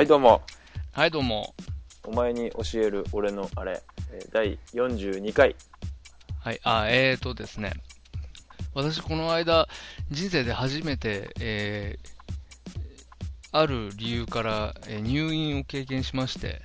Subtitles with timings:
[0.00, 0.40] はいどうも
[0.92, 1.54] はい、どうも。
[2.04, 5.54] お前に教える俺のあれえー第42回
[6.42, 7.74] はい、あ、えーとですね。
[8.72, 9.68] 私、この間、
[10.10, 16.62] 人生で初めて、えー、ある理由から、えー入院を経験しまして、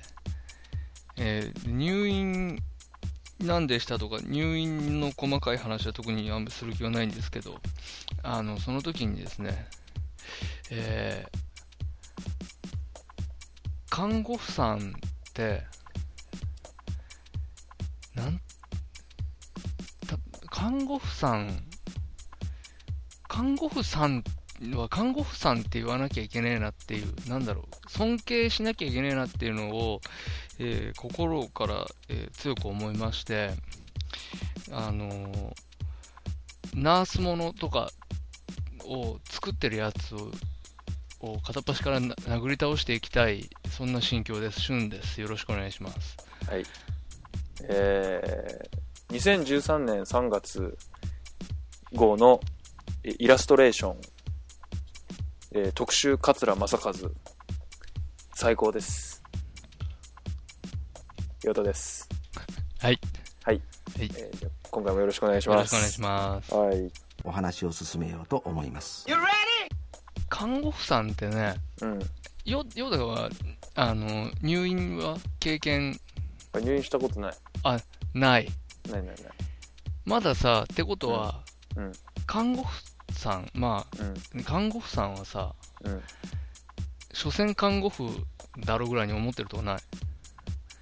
[1.18, 2.58] えー入院
[3.38, 7.56] なんでしたとか、入院の細かい話は特にあんまする気はないんですけど、
[8.22, 9.66] あの、その時にですね、
[10.70, 11.45] えー
[13.96, 14.82] 看護婦さんっ
[15.32, 15.62] て、
[18.14, 18.38] なん
[20.50, 21.64] 看護婦さん、
[23.26, 24.22] 看護婦さん
[24.74, 30.02] は看護婦さんって言わなきゃいけねえなっていう、なんだろう、尊敬しなきゃいけねえなっていうのを、
[30.58, 33.52] えー心から、えー強く思いまして、
[34.72, 35.52] あのー
[36.74, 37.88] ナースものとか
[38.84, 40.30] を作ってるやつを、
[41.32, 44.60] を片っ端からな殴り倒していきたい、そんな心境です。
[44.60, 45.20] 旬です。
[45.20, 46.16] よろしくお願いします。
[46.48, 46.64] はい
[47.62, 50.76] えー、2013年3月
[51.92, 52.40] 号の
[53.04, 53.96] えイラストレーション、
[55.52, 56.92] えー特集桂正和
[58.34, 59.22] 最高です
[61.42, 62.08] 岩田です
[62.78, 63.00] はい。
[63.44, 63.62] はい、
[63.96, 66.54] はいえーじゃあ今回もよろしくお願いしますよろしくお願いします。
[66.54, 69.04] はいお話を進めようと思います。
[70.36, 71.98] 看護婦さんってね、うん。
[72.44, 73.30] よ、よだは、
[73.74, 75.98] あの、入院は経験
[76.52, 77.34] あ入院したことない。
[77.62, 77.82] ない。
[78.14, 78.42] ない
[78.90, 79.16] ないない。
[80.04, 81.42] まださ、ってことは、
[81.74, 81.92] うん。
[82.26, 84.02] 看護婦さん、まう
[84.36, 84.40] ん。
[84.40, 86.02] あ、看護婦さんはさ、うん。
[87.14, 88.06] 所詮看護婦
[88.66, 89.78] だろぐらいに思ってるとこない？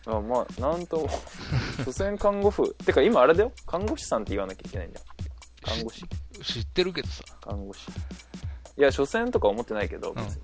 [0.07, 1.09] あまあなんとも。
[1.85, 2.75] 所詮看護婦。
[2.85, 3.53] てか今あれだよ。
[3.69, 4.99] 看護師さんって言わなきゃいけないんだ。
[4.99, 5.07] よ
[5.63, 6.05] 看護師。
[6.43, 7.23] 知ってるけどさ。
[7.41, 7.87] 看護師
[8.77, 10.17] いや所詮とか思ってないけどうん。
[10.17, 10.43] 別に、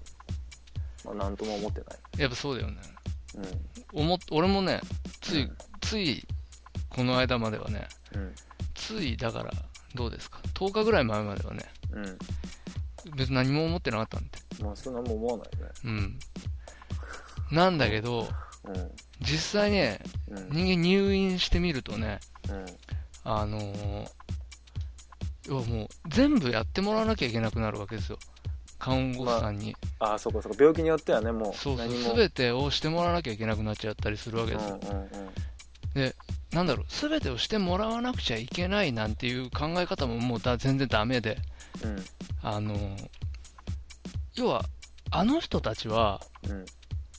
[1.04, 2.20] まあなんとも思ってない。
[2.20, 2.76] やっぱそうだよね。
[3.94, 4.80] う思っ俺もね、
[5.20, 5.56] つい、うん。
[5.80, 6.26] つい、
[6.88, 8.34] この間まではね、んうん。
[8.74, 9.50] つい、だから、
[9.94, 12.18] どうですか？10日ぐらい前まではね、うん。
[13.16, 14.30] 別に何も思ってなかったんで。
[14.64, 15.70] まあそんなもん思わないね。
[15.84, 17.56] うん。
[17.56, 18.28] なんだけど、
[18.64, 18.90] うん。
[19.20, 20.50] 実際ね、うん。
[20.50, 22.66] 人間入院してみるとね、うん。
[23.24, 24.08] あのー、
[25.50, 28.18] 要はもう全部やってもらわなきゃいけなくなるわけですよ。
[28.78, 29.74] 看護師さんに。
[29.98, 30.58] ああそうかそうか。
[30.58, 32.10] 病気によってはねもうそうそう、何も。
[32.10, 34.78] すべてをしてもらわなきゃいけなくなっちゃったりするわけですよ。
[34.80, 35.08] うんうん
[35.96, 36.14] うん。
[36.52, 41.36] なんだろう、すべてをしてもらわなくちゃいけないなんていう考え方ももうだ全然ダメで、
[41.84, 41.96] うん。
[42.42, 43.08] あのー、
[44.36, 44.64] 要は、
[45.10, 46.64] あの人たちは、うん。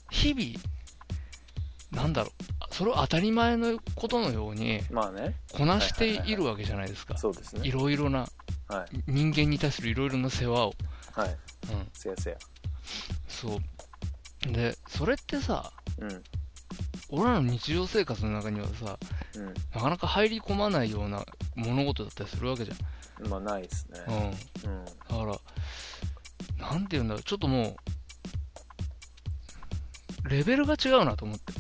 [0.09, 2.31] 日々、なんだろう、
[2.71, 7.17] それを当たり前のことのようにまあねこなしているわけじゃないですか。
[7.17, 8.27] そうですねいろいろな、
[8.67, 10.73] はい人間に対するいろいろな世話を。
[11.13, 12.37] はいうん、せやせや
[13.27, 14.51] そう。
[14.51, 16.23] で、それってさ、うん
[17.13, 18.97] 俺らの日常生活の中にはさ、
[19.35, 24.15] うなかなか入り込まないような物事だったりするわけじんまあないですねゃん。
[24.15, 24.23] うん。
[24.23, 24.91] うんだ
[25.35, 25.41] か
[26.57, 27.75] ら、なんて言うんだろう、ちょっとも
[30.25, 31.51] う、レベルが違うなと思って。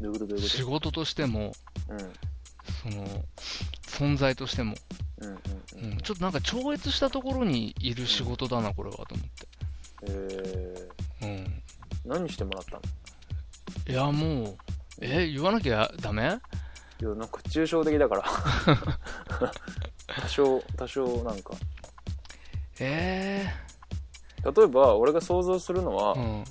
[0.00, 1.52] どういうことどういうこ仕事としても、
[1.88, 2.12] とうん。
[2.92, 3.24] その、
[3.86, 4.74] 存在としても、
[5.18, 5.38] うんうんう
[5.74, 9.48] うんん、ちょっとなんか超越したところにいる仕事だな、これは、と思って。
[10.08, 10.88] え
[11.22, 11.28] うん。
[11.28, 11.50] ー、
[12.04, 12.80] 何してもらったの？
[13.86, 14.56] いや、もう、
[15.00, 16.38] え、言わなきゃダメ？
[17.00, 18.24] いやなんか抽象的だから。
[20.22, 21.54] 多少多少なんか。
[22.78, 23.46] え
[24.44, 26.44] 例えば俺が想像するのは、えうん。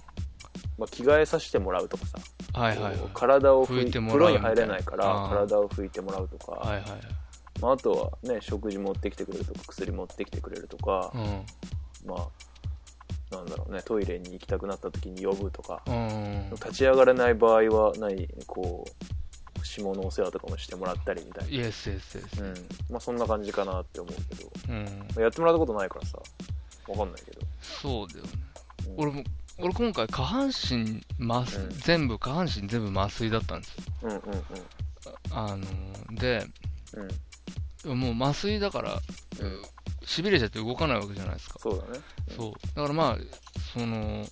[0.77, 2.17] まあ、着替えさせてもらうとかさ、
[2.53, 2.95] はいはいはい。
[3.13, 6.83] 体を拭いてもらう風呂に入れないから体を拭いてもらうとか、はいはい。
[7.61, 7.91] まあ、あと
[8.23, 11.45] はね食事持ってきてくれるとか薬持ってきてくれるとか、うん。
[12.05, 16.50] まあなんだろうねトイレに行きたくなった時に呼ぶとか、うん。
[16.51, 18.85] 立ち上がれない場合は何こ
[19.59, 22.41] う下のお世話とかもしてもらったりみたいイエスイエスイエス。
[22.41, 22.53] な、うん、
[22.91, 24.83] まあそんな感じかなって思うけどうん。
[24.83, 26.19] まあやってもらったことないからさ
[26.88, 28.31] わかんないけど、そうだよね。
[28.33, 28.44] うん
[28.97, 29.23] 俺も、
[29.59, 33.83] 俺今回下半身麻酔、うん全部、下半身全部麻酔だったんですよ。
[34.03, 34.21] うんうん
[35.31, 36.45] あのー、で、
[36.94, 39.61] うんうんもう麻酔だから、うん
[40.05, 41.59] 痺れちゃって動かないわけじゃないですか。
[41.59, 42.03] そうだね
[42.35, 42.53] そう。
[42.75, 43.17] だからまあ、
[43.73, 44.25] その、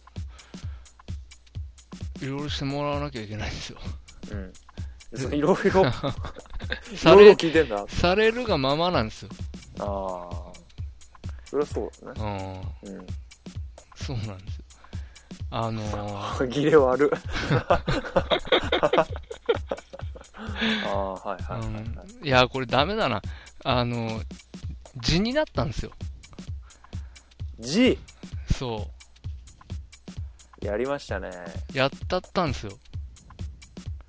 [2.21, 3.79] いろいろしてもらわなきゃいけないんですよ。
[4.31, 4.53] うん
[5.33, 5.83] いろいろ？
[6.95, 9.29] され、聞いてんだされるがままなんですよ。
[9.79, 10.51] ああ
[11.45, 12.93] それはそうだねうん。
[12.97, 13.07] うん
[13.95, 14.60] そうなんですよ。
[15.53, 17.11] あのー、ギレ悪
[17.59, 17.83] あ
[20.87, 23.21] あはいはいはいはい、うん、いや、これダメだな。
[23.63, 24.21] あの、
[24.97, 25.91] 地になったんですよ。
[27.59, 27.99] G!
[28.57, 28.89] そ
[30.61, 31.29] やりましたね。
[31.73, 31.77] う。
[31.77, 32.71] やったったんですよ。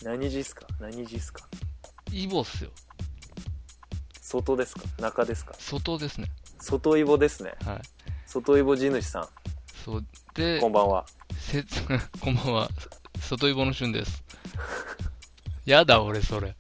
[0.05, 0.67] 何 G っすか？
[0.81, 1.47] 何 G っすか？
[2.13, 2.71] イボっすよ。
[4.21, 4.83] 外ですか？
[4.99, 5.55] 中ですか？
[5.59, 6.31] 外ですね。
[6.61, 7.53] 外イボですね。
[7.65, 7.81] はい。
[8.27, 9.29] 外イボ地主さん、
[9.85, 10.05] そう。
[10.35, 11.05] で、こんばんは。
[11.43, 11.83] せつ、
[12.21, 12.69] こんばんは。
[13.21, 14.23] 外イボの旬です。
[15.67, 16.55] やだ、俺、それ。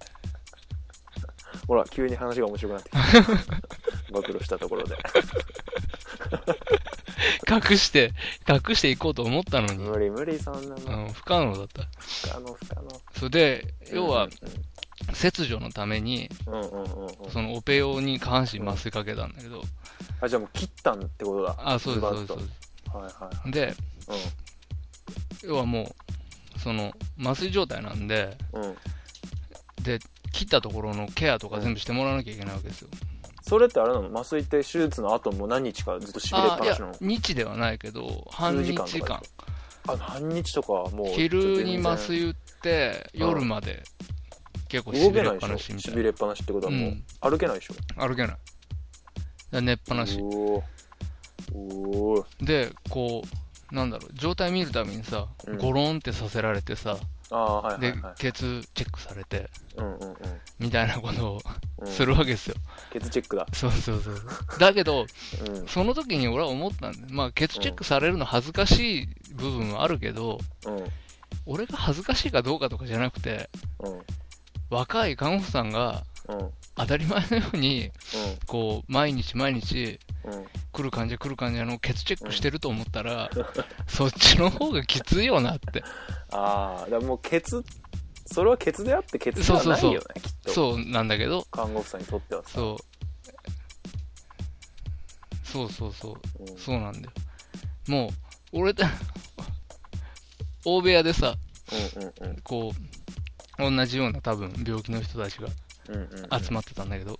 [1.67, 4.12] ほら、急に話が面白くなってきた。
[4.12, 4.96] 暴露したところで。
[7.49, 8.12] 隠して、
[8.46, 9.76] 隠していこうと思ったのに。
[9.76, 11.05] 無理無理、そんなうの。
[11.06, 11.82] ん、不可能だった。
[11.85, 13.00] 不可能不可能。
[13.17, 14.28] それで、要は、
[15.14, 16.28] 切除のために。
[17.32, 19.62] そのオペ用に下半身麻酔かけたんだけど、
[20.20, 21.55] あ、じゃあもう切ったんってことだ。
[21.58, 22.50] あ、そうです、そうです、
[22.94, 23.75] はいはいで、はい。
[25.44, 25.94] 要はも
[26.56, 28.36] う、その、麻酔状態なんで。
[29.82, 29.98] で、
[30.32, 32.88] 切ったところのケアとか全部してもらわなきゃいけないわけですよ。
[33.42, 34.08] それってあれなの？
[34.08, 39.20] 麻酔って手術の後も何日かずっとしびれっぱなしなの、日ではないけど、半日間。
[39.88, 41.06] あ、半日とかはもう。
[41.08, 43.82] 昼に麻酔打って、うん夜まで
[44.68, 45.92] 結構し動びれっぱけなしみたいな。
[45.92, 47.74] ょしびれっぱなしってことはもう、うん歩けないでしょ？
[48.00, 48.36] 歩けない。
[49.50, 50.18] で寝っぱなし。
[50.22, 50.62] おー
[51.52, 53.28] おーで、こう、
[53.72, 55.58] なんだろう、状態見るたびにさ、うん。
[55.58, 56.98] ゴロンってさせられてさ、
[57.30, 60.14] ああはいはでいはい、ケツチェックされて、うんうん
[60.58, 61.40] みたいなことを
[61.78, 61.88] うん。
[61.88, 62.54] するわけですよ。
[62.92, 63.46] ケツチェックだ。
[63.52, 64.14] そうそうそう。
[64.58, 65.06] だけど、
[65.48, 65.66] うん。
[65.66, 67.06] その時に俺は思ったんだよ。
[67.10, 70.84] まあ、ケツチェックされるの恥ずかしい部分はあるけど、うん。
[71.46, 73.48] 俺が恥ずかしいかどうかとかじゃなくて、
[73.80, 74.02] うん。
[74.70, 77.90] 若い看護婦さんがうんうん当たり前のように、
[78.46, 80.46] こう、毎日毎日、うん。
[80.72, 83.30] 来る患者来る患者のケツチェックしてると思ったら、
[83.86, 85.82] そっちの方がきついよなって。
[86.30, 87.62] ああだもうケツ
[88.24, 90.52] それはケツであってケツではないよねきっと。
[90.52, 92.50] そうなんだけど、看護婦さんにとってはさ。
[92.50, 92.92] そう。
[95.44, 96.42] そうそうそう。
[96.42, 96.58] うん。
[96.58, 97.10] そうなんだよ。
[97.88, 98.06] も
[98.52, 98.90] う、俺だ、
[100.64, 101.34] 大部屋でさ、
[101.96, 102.40] うんうんうん。
[102.42, 102.72] こ
[103.58, 105.48] う、同じような多分病気の人たちが
[105.87, 107.19] 集まってたんだけど、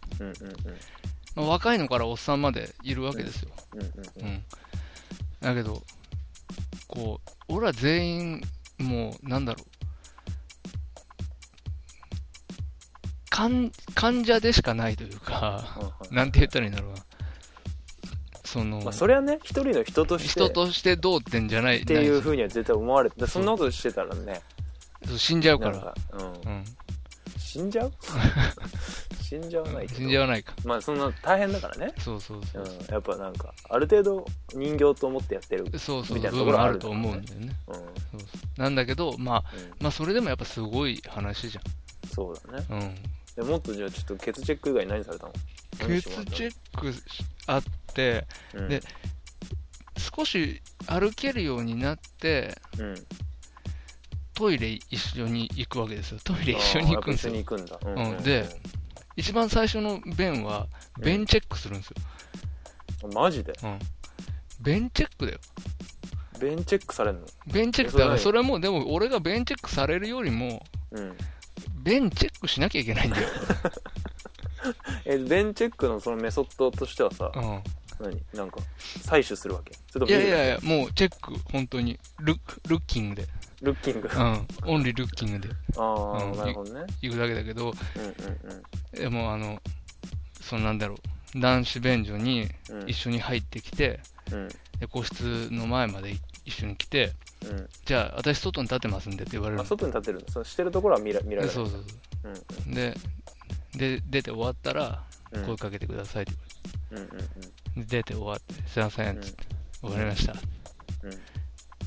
[1.35, 3.50] まあ若いのからおっさんまでいるわけですよ。
[5.41, 5.82] だけど、
[6.87, 8.43] こう、俺ら全員、
[8.79, 9.73] もう、なんだろう。
[13.31, 16.99] 患患者でしかないというか、うんなんて言ったらいいんだろうな。
[18.44, 24.43] その、まあそれはね一人の人として人としてどうってんじゃないっていうふうには絶対思われてそんなことしてたらね
[25.06, 25.94] そう死んじゃうから。
[26.12, 26.65] うんうん。
[27.52, 27.93] 死んじゃう？
[29.22, 29.99] 死んじゃわないけど。
[29.99, 30.54] 死んじゃわないか。
[30.64, 31.93] まあそんな大変だからね。
[31.99, 32.66] そうそうそうう。
[32.66, 37.56] んやっぱなんかある程度人形と思ってやってるそうそう、みたいな部ところあると思うんだよね。
[37.69, 37.75] うん。
[37.75, 37.84] そう
[38.20, 38.26] そ
[38.56, 38.60] う。
[38.60, 39.70] なんだけど、まあ、うん。
[39.81, 41.58] まあ、それでもやっぱすごい話じ
[42.14, 42.66] そうだね。
[42.70, 42.81] ゃん。
[42.81, 42.94] うん。
[43.37, 45.32] でもっとじゃあちょっとケツチェック以外に何されたの？
[45.78, 46.94] ケツチェック
[47.46, 47.62] あっ
[47.94, 48.81] て、うんで
[50.17, 52.94] 少し歩けるようになって、うん
[54.34, 56.20] トイレ一緒に行くわけですよ。
[56.24, 57.32] トイレ一緒に行くんですよ。
[57.84, 58.46] うんで
[59.15, 60.67] 一番最初の便は、
[60.98, 61.96] 便チェックするんですよ。
[63.05, 63.53] うんマジで？
[63.62, 63.79] うん。
[64.60, 65.39] 便チェックだよ。
[66.41, 67.27] 便チェックされんの？
[67.46, 71.17] 便チェックだから、それも、でも俺が便チェックされるよりも、うん。
[71.82, 73.29] 便チェックしなきゃいけないんだよ。
[75.05, 77.62] え、便チェックのそのメソッドとしてはさ、うん。
[78.01, 78.22] 何？
[78.32, 79.74] なんか、採取するわけ？
[80.06, 81.98] いやいやいや、もうチェック、本当に。
[82.20, 82.34] ル
[82.67, 83.29] ルッキングで。
[83.62, 84.08] ルッキング。
[84.08, 84.46] うあん。
[84.66, 86.86] オンリールッキングであー、うんなるほどね。
[87.00, 88.62] 行くだけだけど、うんうん
[89.00, 89.60] でもあの、
[90.40, 90.96] そのなんだろ
[91.34, 92.82] う、男子便所にうん。
[92.82, 94.00] うん一緒に入ってきて、
[94.31, 94.48] うん。
[94.81, 96.14] で個室の前まで
[96.44, 97.12] 一緒に来て、
[97.44, 97.69] うん。
[97.84, 99.64] じゃあ私外に立ってますんでって言われる。
[99.64, 100.31] 外に立ってるの？
[100.31, 101.84] そのしてるところは見ら見られるでそうそう
[102.24, 102.74] うんそう。
[102.74, 102.94] で、
[103.74, 105.44] で、出て終わったらうん。
[105.46, 106.32] 声かけてくださいって
[106.90, 107.40] うんうん言われて、
[107.76, 109.44] で出て終わって、すいません、つって、
[109.81, 110.32] 終わりました。
[110.32, 110.36] う
[111.08, 111.12] ん。
[111.12, 111.20] そし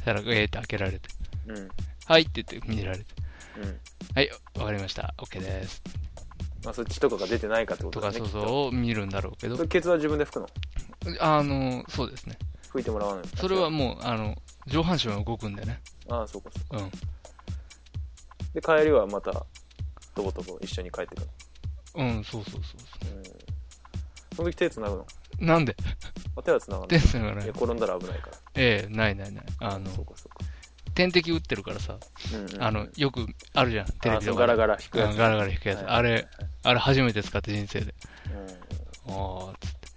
[0.06, 1.10] たら、えーって開けられて、
[1.48, 1.58] うん。
[1.58, 1.70] うん。
[2.06, 3.06] はいって言って見られて、
[3.58, 3.80] うん。
[4.16, 5.82] はい、わかりました、OK です。
[6.64, 8.20] まあ、そっちとかが出てないかってこととか、だね。
[8.20, 10.48] そうそうきっとを見るんだろうけどそれ、ケツは自分で拭くの？
[11.20, 12.38] あの、そうですね。
[12.74, 13.30] 拭いてもらわないの？
[13.38, 14.36] それはもう、あの、
[14.66, 15.80] 上半身は動くんでね。
[16.10, 16.84] ああ、そうかそうか。
[16.84, 16.92] うん。
[18.54, 19.32] で、帰りはまた、
[20.16, 21.28] とぼとぼ一緒に帰ってくる
[21.98, 22.78] うん、そうそうそ
[23.12, 23.18] うの。
[23.18, 23.24] うん。
[24.36, 25.06] その時手繋ぐの？
[25.08, 25.46] そう。
[25.46, 25.76] なんで？
[26.36, 26.90] あ手は繋がない。
[26.90, 27.54] ですがねいや、。
[27.56, 28.38] 転んだら危ないから。
[28.56, 29.46] ええないないない。
[29.60, 30.35] あの、そうかそうか。
[30.96, 31.98] 点滴打ってるからさ、
[32.34, 34.48] うんうん、あの、よくあるじゃん、テレビとかで。
[34.48, 35.12] ガラガラ引くやつ。
[35.12, 35.80] うんガラガラ引くやつ。
[35.80, 36.28] はいあれ、
[36.64, 37.94] あれ初めて使って人生で。
[39.08, 39.88] うんああ、つって。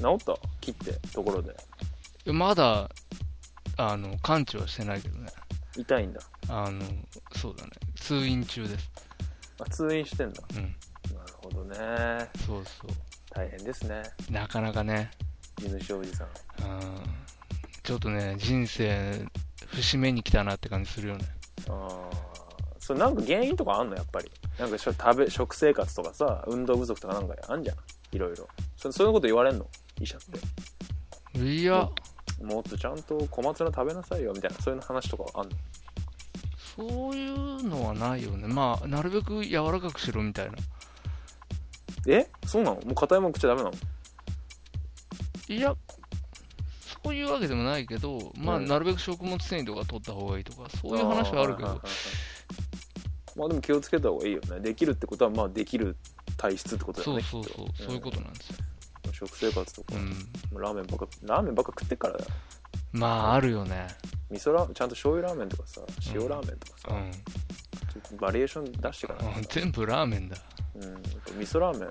[0.00, 1.54] 治った切って、ところで。
[2.26, 2.88] まだ、
[3.76, 5.30] あの、完治はしてないけどね。
[5.76, 6.20] 痛いんだ。
[6.48, 6.80] あの、
[7.36, 7.70] そうだね。
[7.96, 8.90] 通院中です。
[9.60, 10.42] あ、通院してんだ。
[10.56, 10.62] うん。
[10.62, 12.28] なるほどね。
[12.46, 12.90] そうそう。
[13.30, 14.02] 大変ですね。
[14.30, 15.10] なかなかね。
[15.58, 16.28] 地主おじさん。
[16.62, 16.80] うん。
[17.84, 19.26] ちょっとね、人生、
[19.66, 21.26] 節目に来たなって感じするよね。
[21.68, 22.16] ああ。
[22.78, 23.94] それなんか原因とかあんの？
[23.94, 24.30] やっぱり。
[24.58, 27.76] なんかしょ食べ、食生活とかさ、運動不足とかなんかあんじゃん。
[28.12, 28.48] いろいろ。
[28.76, 29.66] そそういうこと言われんの？
[30.00, 30.20] 医者っ
[31.34, 31.38] て。
[31.40, 31.90] いや、
[32.42, 35.56] もっとちゃんと小松菜食べなさいよ、みたいな、そういう話とかあんの？
[36.76, 38.48] そういうのはないよね。
[38.48, 40.56] まあ、なるべく柔らかくしろみたいな。
[42.06, 42.26] え？
[42.46, 42.76] そうなの？
[42.76, 43.76] もう硬いもん食っちゃダメなの？
[45.48, 45.74] いや、
[47.04, 51.80] そういうわけでもないけど、まあ、うんなるべく食物繊維とか取った方がいいとか、そういう話はあるけど
[53.36, 54.60] まあでも気をつけた方がいいよね。
[54.60, 55.96] できるってことは、まあできる
[56.36, 57.24] 体質ってことだそうよね。
[57.24, 58.56] きっとそうそう、そういうことなんですよ。
[59.12, 60.60] 食生活とか、うん。
[60.60, 62.30] ラーメンばっか、ラーメンばっか食ってっからだよ。
[62.92, 63.88] まあ、あるよね。
[64.30, 65.80] 味噌ラーメン、ちゃんと醤油ラーメンとかさ、
[66.12, 67.10] 塩ラーメンとかさ、うん。
[67.12, 67.20] ちょ
[67.98, 70.36] っとバリエーション出していかないとさ全部ラーメンだ。
[70.74, 71.88] うん、味噌ラーメン、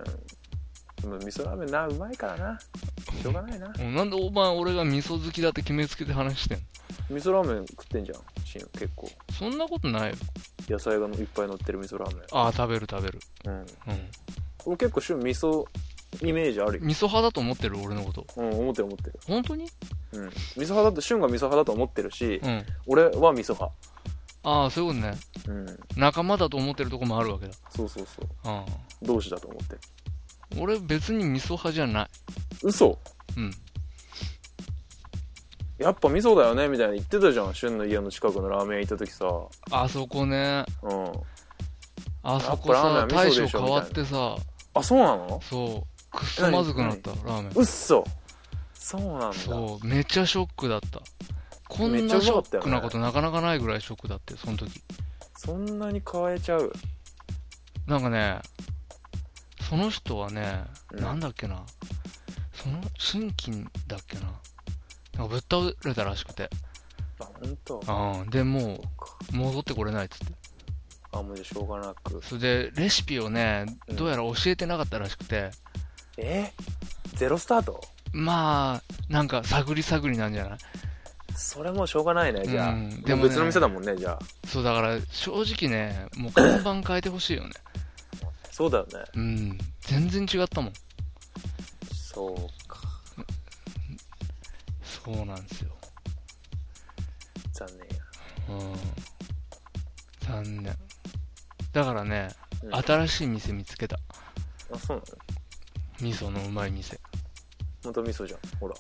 [1.04, 2.60] でも味噌ラーメンな、うまいからな。
[3.22, 3.74] しょうがないな。
[3.78, 6.64] うんなんでお前、俺が味噌好きだって決めつけて話してんの？
[7.18, 9.12] 味噌ラーメン食ってんじゃん、シン結構。
[9.38, 10.16] そんなことないよ。
[10.70, 13.20] 野菜がいっぱい乗ってる味噌ラーメああ、食べる食べる。
[13.46, 13.50] ン。
[13.50, 13.58] うん。
[13.58, 13.66] うん。
[14.66, 15.66] 俺結構旬味噌
[16.22, 16.86] イメージあるよ。
[16.86, 18.26] 味噌派だと思ってる俺のこと。
[18.38, 19.20] うん、思ってる思ってる。
[19.28, 19.68] 本当に？
[20.14, 20.28] うん。
[20.28, 22.66] 味噌派だと、旬が味噌派だと思ってるし、うん。
[22.88, 23.76] 俺は味噌派。
[24.46, 25.18] ああ、そういうことね。
[25.48, 25.80] うん。
[25.98, 27.54] 仲間だと思ってるとこもあるわけだ。
[27.70, 28.28] そうそうそう。
[28.46, 28.66] あ
[29.02, 29.82] 同志だと思ってる。
[30.58, 30.62] あ。
[30.62, 32.10] 俺別に味噌派じゃない。
[32.64, 32.98] 嘘？
[33.38, 33.52] うん。
[35.78, 36.68] やっぱ味噌だよね？
[36.68, 37.54] みたいな言ってたじゃん。
[37.54, 39.26] 旬の家の近くのラーメン屋行った時さ。
[39.72, 40.66] あそこね。
[40.82, 41.12] うん。
[42.26, 44.38] あそこさ大将変わってさ、
[44.76, 45.42] あ、そうなの？
[45.44, 47.52] そう、くっそまずくなった、ラーメン。
[47.54, 48.06] うっそ
[48.76, 49.34] そうなんだ。
[49.34, 51.02] そう、めっちゃショックだった。
[51.68, 54.82] こんなショックなことなかなかないぐらいショックだって、その時。
[55.36, 56.72] そんなに変えちゃう？
[57.86, 58.40] なんかね、
[59.74, 61.64] その人はね、うんなんだっけな、
[62.54, 64.26] その、新規だっけな。
[65.18, 66.48] なんかぶっ倒れたらしくて。
[67.20, 67.82] あ、ほんと
[68.24, 68.30] うん。
[68.30, 68.80] で、も
[69.32, 70.34] う、戻ってこれないっつって。
[71.12, 72.22] あ、もうじゃあしょうがなく。
[72.24, 75.50] それで、レシピをね、うんどうやら教えてなかったらしくて、
[76.18, 76.52] え？
[77.16, 77.82] ゼロスタート？
[78.12, 80.58] まあ、なんか探り探りなんじゃない？
[81.36, 82.74] それもうしょうがないね、じゃあ。
[82.74, 84.20] うんででもねも別の店だもんね、じゃあ。
[84.48, 87.54] そう、だから、正直ね、もう看板変えてほしいよね。
[88.54, 89.00] そうだよね。
[89.16, 89.58] うん。
[89.82, 90.74] 全然違ったもん。
[91.92, 92.36] そう
[92.68, 92.82] か。
[94.84, 95.76] そうなんですよ。
[97.52, 98.04] 残念や。
[98.50, 98.76] うん。
[100.20, 100.78] 残念。
[101.72, 102.30] だからね、
[102.62, 103.98] うん新しい店見つけた。
[104.72, 106.12] あ、そうなの？
[106.12, 107.00] 味噌のうまい店。
[107.84, 108.40] ほんと味噌じゃん。
[108.60, 108.76] ほら。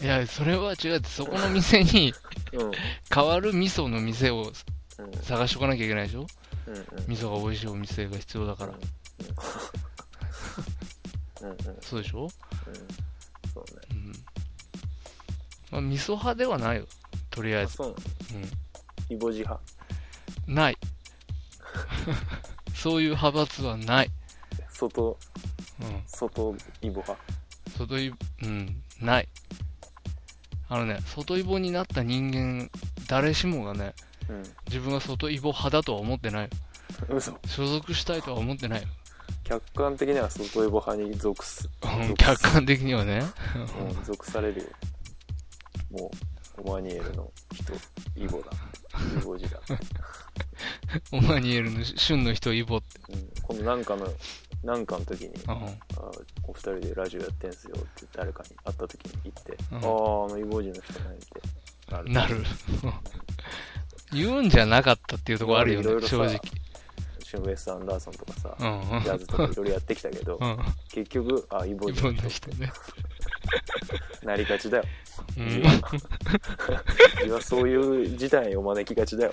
[0.00, 2.14] いや、それは違うって、そこの店に
[2.52, 2.60] うん。
[2.62, 2.72] うん。
[3.12, 4.52] 変わる味噌の店を
[4.98, 5.12] うん。
[5.22, 6.24] 探しとかなきゃいけないでしょ？
[6.66, 6.74] うん。
[6.74, 6.82] うん。
[7.08, 8.72] 味噌が美味しいお店が必要だから。
[8.72, 8.76] う
[11.46, 11.50] ん。
[11.50, 11.54] うん。
[11.54, 11.56] うん。
[11.80, 12.28] そうでしょ？
[13.52, 13.70] そうね。
[13.90, 14.12] うん。
[15.70, 16.86] まあ、味噌派ではないよ。
[17.30, 17.76] とりあえあ、ず。
[17.76, 17.98] そうなの？
[18.46, 18.48] う
[19.10, 19.60] イボジ派。
[20.46, 20.54] ん。
[20.54, 20.78] ない。
[22.74, 24.10] そういう派閥はない。
[24.68, 25.18] 外、
[25.80, 26.02] うん。
[26.06, 27.16] 外イボ派。
[27.78, 29.28] 外い、うん、ない。
[30.68, 32.70] あのね、外イボになった人間、
[33.06, 33.94] 誰しもがね、
[34.66, 36.50] 自分は外イボ派だとは思ってない。
[37.08, 37.38] 嘘。
[37.46, 38.88] 所属したいとは思ってないよ。
[39.44, 41.68] 客観的には外イボ派に属す。
[41.82, 43.22] うん属客観的にはね。
[43.78, 44.66] うん、属されるよ。
[45.90, 46.10] も
[46.58, 47.72] う、オマニエルの人、
[48.16, 48.50] イボだ。
[49.20, 49.60] イボジだ。
[51.12, 53.00] オマニエルの旬の人イボって。
[53.12, 54.06] うん、今度なんかの、
[54.62, 55.54] なんかの時に、うあ
[56.44, 59.84] お二人でラジオやってんすよって誰かに会った時に言って、うんああ、
[60.26, 62.08] あのイボジの人ねってなる。
[62.08, 62.12] ん。
[62.12, 62.44] なる。
[64.12, 66.40] 言うんじゃなかったっていうところあるよね、正直。
[67.32, 69.02] シュンウェス・アンダーソンとかさ、うんうん。
[69.02, 70.58] ジャズとかいろいろやってきたけど、うん。
[70.90, 72.72] 結局、あ、イボイボジの人の人ね。
[74.22, 74.84] なりがちだよ。
[75.38, 77.40] うん自は。
[77.40, 79.32] そういう事態を招きがちだよ。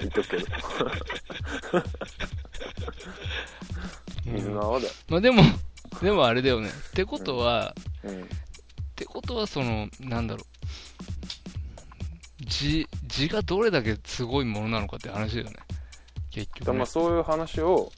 [0.00, 0.44] 言っとくけど。
[4.24, 4.92] 水の泡だよ。
[5.08, 5.42] まあでも、
[6.02, 6.68] でもあれだよね。
[6.68, 8.22] ってことは、うん。
[8.22, 8.26] っ
[8.96, 10.46] てことは、その、なんだろう。
[12.40, 15.56] 字、字がどれだけすごいものなのかって話だよね。
[16.30, 16.86] 結局、ねまあ。
[16.86, 17.90] そういう話を、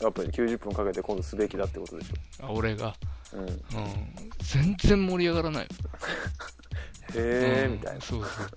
[0.00, 2.10] やっぱり90分かけて今度すべきだってことでし
[2.42, 2.94] あ俺が。
[3.34, 3.38] ょ。
[3.38, 3.48] うん。
[3.48, 3.60] へうん。
[4.40, 5.68] 全然盛り上がらないよ。
[7.14, 8.00] え、うんみたいな。
[8.00, 8.50] そうそう。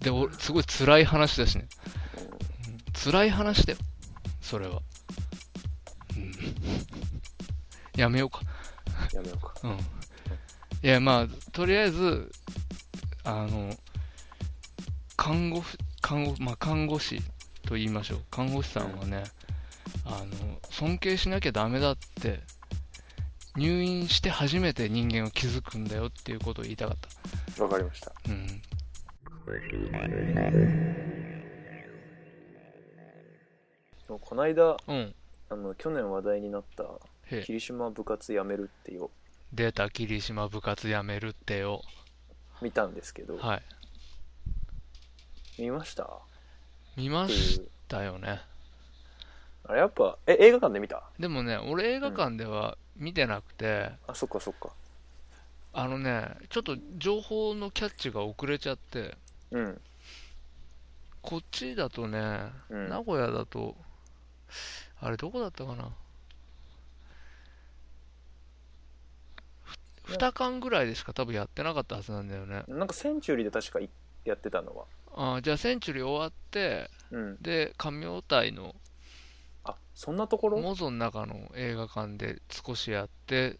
[0.00, 1.66] で、俺、すごい辛い話だしね。
[2.18, 2.30] う
[2.70, 3.78] ん辛い話だよ。
[4.40, 4.80] それは。
[6.16, 6.32] うん。
[7.96, 8.40] やめようか。
[9.12, 9.52] やめようか。
[9.64, 9.72] うん。
[9.72, 9.76] い
[10.82, 12.30] や、まあ、とりあえず、
[13.24, 13.74] あの、
[15.16, 17.22] 看護婦、看護、まあ、看護師
[17.66, 18.18] と言いましょう。
[18.30, 19.24] 看護師さんはね、
[20.04, 22.40] あの、尊敬しなきゃダメだって
[23.56, 26.96] 入院して初めて人間は気づくんだよっていうことを言いたかっ
[27.56, 27.62] た。
[27.62, 28.12] わかりました。
[28.28, 28.62] うん。
[34.20, 35.14] この間、うん。
[35.50, 36.84] あの、去年話題になった、
[37.44, 39.08] 霧島部活やめるっていう、
[39.52, 41.82] 出た霧島部活やめるってよ。
[42.60, 43.62] 見たんですけど、はい。
[45.58, 46.10] 見ました？
[46.96, 47.68] 見ましう。
[47.88, 48.40] たよね。
[49.66, 51.02] あれやっぱ、え、映画館で見た？
[51.18, 54.70] でもね、俺映画館では見てなくて、あ、そっかそっか。
[55.72, 59.16] あのね、ちょっと情報のキャッチが遅れちゃって、
[59.50, 59.80] うん。
[61.22, 63.74] こっちだとね、うん名古屋だと、
[65.00, 65.90] あれどこだったかな？
[70.04, 72.62] ふ2巻ぐらいでしか多分やってなかったはずなんだよね。
[72.68, 73.88] なんかセンチュリーで確かい
[74.26, 74.84] やってたのは。
[75.16, 77.36] あーじゃあセンチュリー終わって、うん。
[77.40, 78.74] で、神尾隊の
[79.64, 80.58] あ、そんなところ？
[80.60, 83.58] モゾの中の映画館で少しやって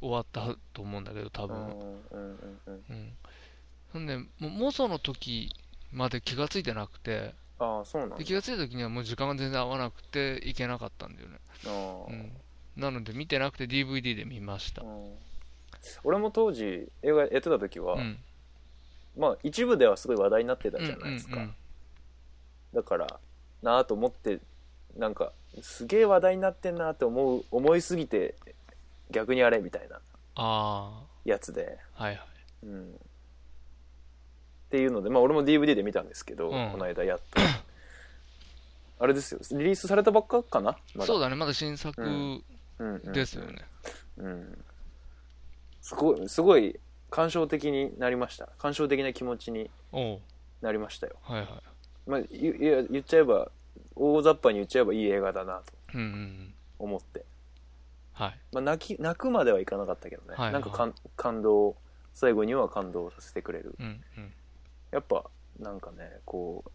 [0.00, 1.56] 終わったと思うんだけど、多分。
[1.56, 2.84] うんうんうんうん。
[2.88, 3.12] うん。
[3.92, 5.50] ほんで、モゾの時
[5.92, 8.22] まで気がついてなくて、ああ、そうなん。
[8.22, 11.38] 気がついた時にはもう時間が全然合わなくて行けなかったんだよね。
[11.64, 12.32] あーうん。
[12.76, 14.82] なので見てなくて DVD で見ました。
[14.82, 15.16] うん
[16.02, 18.18] 俺も当時映画やってた時は、うん。
[19.16, 21.54] まあ一部ではすごい話題になってたうんじゃないですか、うんうん
[22.74, 23.06] だから
[23.62, 24.38] なあと思って
[24.98, 25.32] なんか
[25.62, 28.34] すげえ話題になってんなって思う思いすぎて
[29.10, 30.00] 逆にあれみたいな
[30.34, 32.26] あやつで、あ、はいはい。
[32.64, 32.92] うん、っ
[34.70, 36.70] ていうのでまあ俺も DVD で見たんですけど、うん。
[36.72, 37.40] この間やっと。
[38.98, 39.40] あれですよ。
[39.58, 40.76] リリースされたばっかかな？
[40.94, 41.06] まだ。
[41.06, 42.44] そうだね、まだ新作うん
[42.78, 43.12] うんうん。
[43.12, 43.64] ですよね。
[44.18, 44.64] うん。
[45.82, 46.78] すごいすごい
[47.10, 50.20] 感傷的になりました感傷的な気持ちにおう
[50.60, 51.48] なりましたよはいはい。
[52.06, 53.50] まあ、言いや言っちゃえば
[53.94, 56.54] 大雑把に言っちゃえばいい映画だなとうんうんうん。
[56.78, 57.24] 思って、
[58.12, 58.38] はい。
[58.52, 61.74] まあ、泣き泣くまではいかなかったけどね、はいはいなんか感感動
[62.12, 63.86] 最後には感動させてくれるうん
[64.18, 64.32] うん。
[64.90, 65.24] やっぱ
[65.58, 66.70] なんかねこう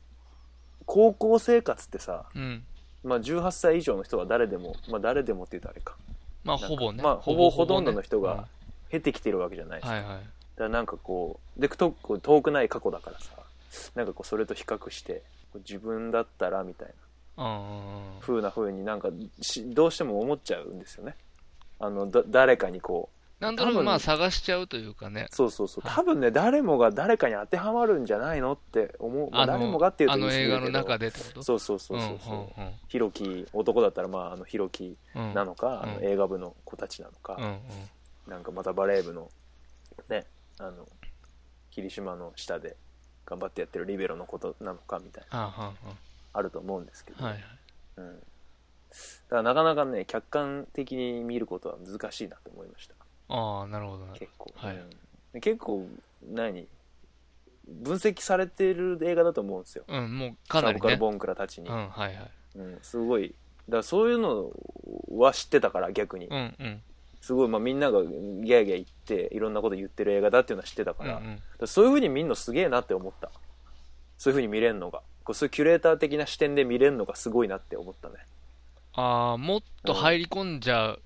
[0.85, 2.63] 高校生活ってさ、うん。
[3.03, 5.95] まあ、18歳以上の人は誰でも、まあ、誰でもって言うとあれか
[6.43, 7.01] まあ、ほぼね。
[7.03, 8.47] まあほぼほとんどの人ねが
[8.91, 10.23] 経てきてるわけじゃないですか、うんはいはい。
[10.23, 10.29] だか
[10.63, 13.31] らなんかこうでとこう遠くない過去だからさ
[13.95, 15.23] なんかこうそれと比較して
[15.67, 16.93] 自分だったらみたいな
[17.43, 19.09] うんうな風になんか
[19.41, 21.15] しどうしても思っちゃうんですよね。
[21.79, 25.27] あのだ誰かにこうなんとなくまあ探しちゃうというかね。
[25.31, 25.87] そうそうそう。
[25.87, 25.95] はい。
[25.95, 31.41] 多分ね誰もが誰かに当てはまるんじゃないのって思う、まあ誰もがっていうとあの映画の中でってこと？
[31.41, 35.29] そうそうそうそうそう、うんうんヒロキ男だったらまああのヒロキうん。
[35.29, 35.33] うん。
[35.33, 35.75] なのか、うん。
[35.81, 37.59] あの映画部の子たちなのか、うんうん。
[38.31, 39.29] なんかまたバレー部の
[40.07, 40.25] ね
[40.57, 40.87] あの
[41.69, 42.77] 霧島の下で
[43.25, 45.53] 頑張ってやってるリベロのことなのかみたいな。
[46.33, 47.43] あると思うんですけど、んはいはい。
[47.97, 52.95] うん、だからなかなかね客観的に見ることは難しいなと思いました。
[53.27, 54.13] ああ、なるほどな。
[54.13, 54.77] 結構、はい。
[54.77, 54.89] うん。
[55.33, 55.85] で結構
[56.25, 56.69] 何？
[57.67, 59.83] 分析されてる映画だと思うんですよ。
[59.89, 60.79] うん、もうかなりね。
[60.79, 62.31] サブカルボンクラたちに、うん、はいはい。
[62.55, 63.35] うんすごい。
[63.67, 64.49] だからそういうの
[65.17, 66.81] は知ってたから逆に、うんうん。
[67.21, 71.67] すごい、まあ、みんながギャーギャー言っていろんなこと言ってる映画だっていうのは知ってたから,、うんうん。
[71.67, 73.31] そういうふうに見るのすげえなって思った。
[74.17, 75.01] そういうふうに見れるのが。
[75.23, 78.15] こうそういうキュレーター的な視点で見れるのがすごいなって思ったね。
[78.93, 80.97] ああ、もっと入り込んじゃ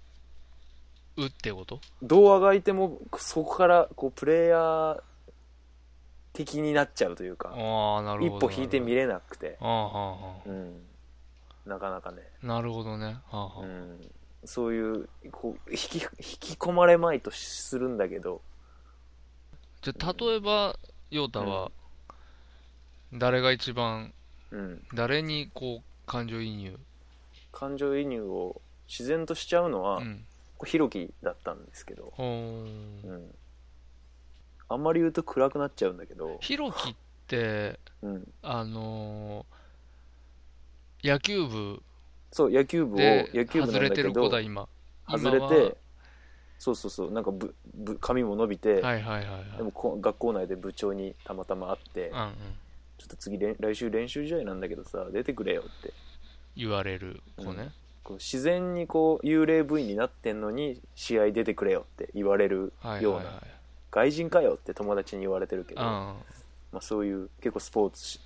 [1.17, 1.81] うってこと？
[2.01, 5.01] どうあがいてもそこからこうプレイヤー
[6.31, 8.47] 的になっちゃうというかああ、なる一ほど。
[8.47, 10.81] 歩引いて見れなくて、ああ、はあ、はうん、
[11.65, 12.47] なかなかね、あ。
[12.47, 13.17] なるほどね。
[13.27, 13.59] はあ、はあ。
[13.61, 14.01] うん、
[14.45, 18.41] そういうこう引き引き込まれまいとするんだけど。
[19.81, 20.77] じゃあ、例えば、
[21.11, 21.71] ヨータは、
[23.13, 24.13] 誰が一番、
[24.51, 26.77] うん、誰にこう、感情移入？
[27.51, 30.25] 感情移入を自然としちゃうのは、うん。
[30.57, 33.29] こうヒロキだったんですけど、うん、
[34.69, 36.95] あんまり言うと暗くなっちゃうんだけど、ヒロキっ
[37.27, 41.83] て、うん、あのー野球部
[42.35, 44.67] そう野球部をで野球部なん外れてるだけど子だ今。
[45.07, 45.77] 外れて
[46.59, 49.25] そうそうそうなんかぶぶ髪も伸びて、はいはいはい。
[49.25, 52.33] はいでもこ学校内で部長にたまたま会って、うんうん。
[52.97, 55.93] ちょっと次来週練習試合なんだけどさ出てくれよって。
[56.57, 57.71] 言われる子ね、
[58.03, 63.35] こう自然にこう幽霊部員になってんのに試合出てくれよって言われるような、はいはいはい。
[63.91, 66.15] 外人かよって友達に言われてるけど、うんま
[66.79, 68.19] あ、そういう結構スポーツし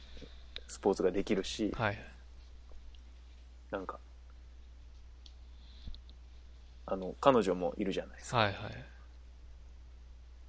[0.67, 1.97] スポーツができるしはい
[3.71, 3.99] なんか
[6.86, 8.38] あの彼女もいるじゃないですか。
[8.38, 8.55] はいはい。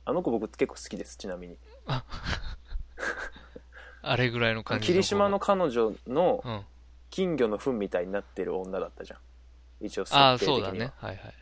[0.07, 1.59] あの子僕結構好きですちなみに。
[4.03, 6.65] あれぐらいの感じ霧島の彼女のうん。
[7.11, 9.85] 金魚の糞みたいになってる女だったじゃん。
[9.85, 10.69] 一応設ああ定的には。
[10.71, 10.93] そうだね。
[10.99, 11.35] はいはい。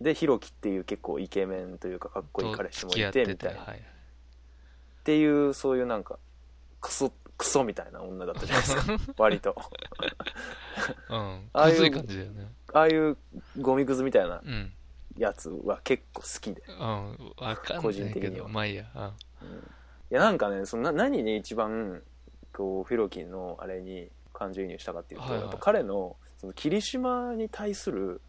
[0.00, 3.62] でひろきっていう結構イケメンというかかっこいいと彼氏もいてみたいな。
[3.62, 3.82] っはい。
[5.04, 6.18] ていうそういうなんか
[6.80, 9.56] クソクソみたいな女だったじゃないですか 割と
[11.10, 11.48] うん。
[11.52, 12.46] ああいう感じだよね。
[12.72, 13.16] ああいう
[13.60, 14.72] ゴミくずみたいなうん。
[15.16, 17.32] やつは結構好きでうん。
[17.36, 18.84] わかん個ないけど、人的にはまあいいや。
[18.94, 18.98] う
[19.46, 19.70] ん
[20.10, 22.02] いやなんかねそのな何に一番
[22.52, 28.20] こうフィロキンのあれに感情移入したかっていうと、はいはいやっぱ彼のその霧島に対する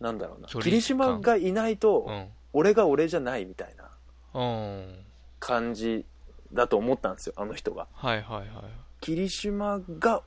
[0.00, 2.28] なんだろうな霧島がいないと、うん。
[2.54, 3.90] 俺が俺じゃないみたいな
[4.40, 5.04] うん。
[5.38, 6.06] 感じ
[6.52, 8.48] だと思ったんですよあの人がはいはいはい。
[9.00, 10.22] 霧島が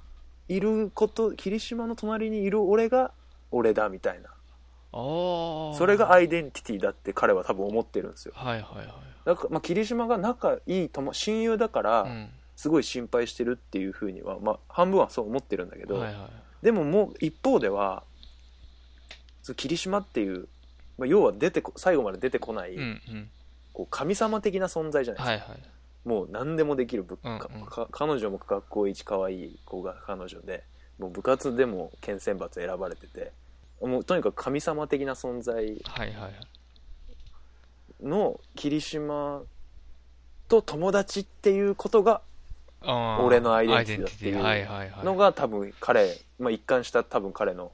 [0.47, 3.12] いること霧島の隣にいる俺が
[3.51, 4.31] 俺だみたいなあ
[5.73, 5.77] あ。
[5.77, 8.88] それがアイデンティティだって彼は多分思ってるんですよはいはいはい。
[9.25, 12.29] だから、まあ、霧島が仲いい友親友だから、うん。
[12.57, 16.29] すごい心配してるっていうふうには、まあ、半分はそう思ってるんだけど、はいは
[16.62, 16.63] い。
[16.63, 18.03] でももう一方では
[19.41, 20.47] そう霧島っていう、
[20.99, 23.29] まあ、要は出てこ最後まで出てこない、うんうん。
[23.73, 25.69] こう神様的な存在じゃないですか、はいはい。
[26.05, 30.63] もう何でもできるうんうんか彼女も学校一可愛い子が彼女で
[30.99, 33.31] もう部活でも県選抜選ばれてて
[33.81, 36.33] もうとにかく神様的な存在はいはいはい。
[38.03, 39.41] の霧島
[40.47, 42.21] と友達っていうことが
[42.83, 45.05] 俺のアイデンティティだっていう。
[45.05, 47.71] のが多分彼、まあ、一貫した多分彼の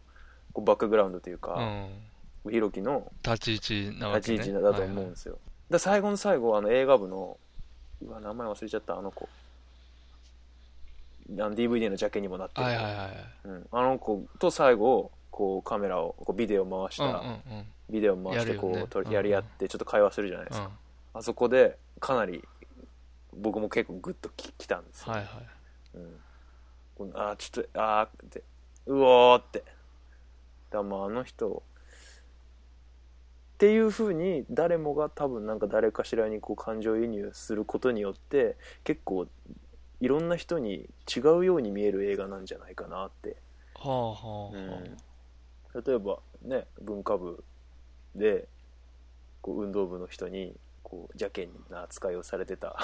[0.52, 1.90] こうバックグラウンドといううか、ん。
[2.50, 4.38] ひろきの立ち位置なわけ、ね。
[4.38, 5.38] 立ち位置だと思うんですよ、
[5.70, 7.38] で最後の最後あの映画部の
[8.06, 9.28] うわ名前忘れちゃったあの子。
[11.30, 13.10] あの DVD のジャケにもなってる、はいはいはいはい。
[13.46, 17.20] うん、あの子と最後こうカメラをこうビデオ回した、うんうんう
[17.62, 17.66] ん。
[17.90, 21.20] ビデオ回してこうやりやり合ってちょっと会話するじゃないですか、うん。
[21.20, 22.44] あそこでかなり
[23.34, 25.30] 僕も結構グッとききたんですよ、はいはい。
[25.96, 26.00] う
[27.06, 27.12] ん。
[27.14, 28.44] あーちょっとあーって
[28.86, 29.60] うおーって。
[29.60, 29.72] だか
[30.78, 31.62] らまああの人
[33.58, 39.26] っていうふうに誰もが多分なんか誰かしらにこう感情移入することによって結構
[40.00, 43.38] いろんな人に違うように見える映画なんじゃないかなって、
[43.74, 47.44] はあはあは例えばね文化部
[48.16, 48.48] で
[49.42, 52.78] こう運動部の人にこう邪険な扱いをされてた。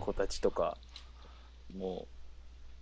[0.00, 0.76] 子たちとか
[1.76, 2.06] も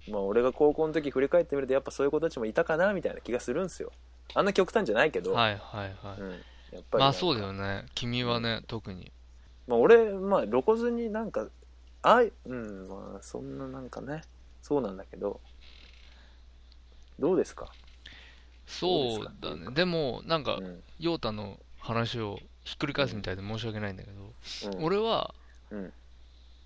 [0.08, 3.92] うまあ俺が高校の時振り返ってみるとやっぱそういう子たちもいたかなみたいな気がするんですよ
[4.34, 6.20] あんな極端じゃないけど、はいはいはい。
[6.20, 6.36] うん、や
[6.80, 7.86] っぱりまあそうだよね。
[7.94, 9.10] 君はね、特に。
[9.66, 11.48] まあ、俺まあ露骨になんか
[12.02, 14.22] あいうんまあそんななんかね
[14.62, 15.40] そうなんだけど
[17.18, 17.68] どうですか？
[18.66, 19.70] そうだね。
[19.72, 24.32] でも、なんかう、ん陽太の話をひっくり返すみたいで申し訳ないんだけど、
[24.78, 25.34] うん俺は、
[25.70, 25.92] うん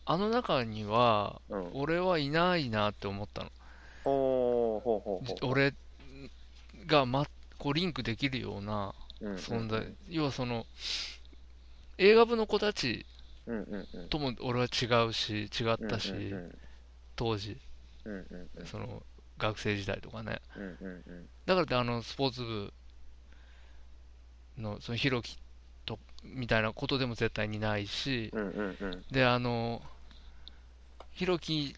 [0.06, 3.50] あの中には、うん俺はいないなって思ったの。
[4.04, 5.72] ほうほうほうほう俺
[6.86, 7.26] が、ま、
[7.58, 9.86] こうリンクできるようなうん存在。
[10.08, 10.66] 要はその、
[11.98, 13.06] 映画部の子たち
[13.46, 14.08] うんうんうん。
[14.08, 16.58] とも俺は違うし、違ったし、うんうん
[17.16, 17.56] 当時、
[18.04, 18.66] うんうんうん。
[18.66, 19.04] その、
[19.38, 20.40] 学生時代とかね。
[20.56, 21.28] うんうんうん。
[21.46, 22.72] だからってあのスポーツ部
[24.58, 25.38] のそのひろき
[25.84, 29.04] とみたいなことでも絶対にないし、うんうんうん。
[29.10, 29.82] であの
[31.12, 31.74] ひろき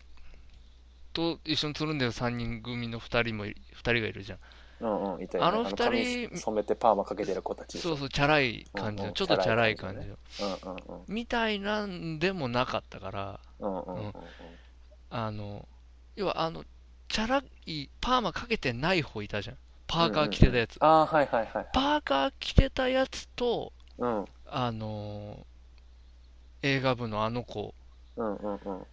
[1.13, 4.39] と一緒につるんでる3人組の2人もい2人がいるじゃん
[4.81, 5.51] うんうんいたよね。
[5.51, 5.85] あの二人
[6.29, 9.03] 髪染めてパーマかけてる子たちそうそうチャラい感じ。
[9.03, 10.09] うんうんのちょっとチャラい感じ。
[10.09, 10.17] の
[10.65, 11.05] うんうんうん。
[11.09, 13.41] みたいなんでもなかったから。
[13.61, 14.13] うんうんうんうん。
[15.11, 15.67] あの
[16.15, 16.65] 要はあの
[17.09, 19.57] チャラいパーマかけてない方いたじゃん。
[19.87, 24.25] パーカー着てたやつ、ああはいはいはいパーカー着てたやつとうん。
[24.49, 25.47] あの
[26.63, 27.73] 映画部のあの子
[28.17, 28.87] うんうんうん。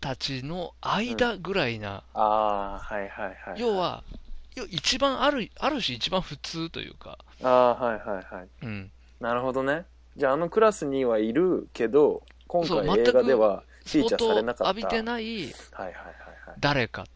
[0.00, 4.21] たちの間ぐらいな、ああはいはいはい要は、要
[4.70, 8.48] 一番ある、ある種一番普通というか、ああはいはいはい。
[8.62, 8.90] うん。
[9.20, 9.86] なるほどね。
[10.16, 14.68] じゃああのクラスにはいるけど今回映画ではスフィーチャーされなかった。
[14.68, 15.52] 浴びてないはい
[15.84, 16.56] はいはいはい。
[16.60, 17.06] 誰か。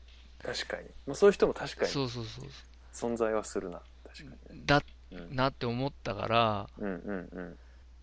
[0.43, 2.45] 確かに、まあ、そういう人も確かにそうそうそう。
[2.93, 3.81] 存在はするな。
[4.07, 5.37] 確かにだうん。
[5.37, 7.59] なって思ったから、うんうんうん。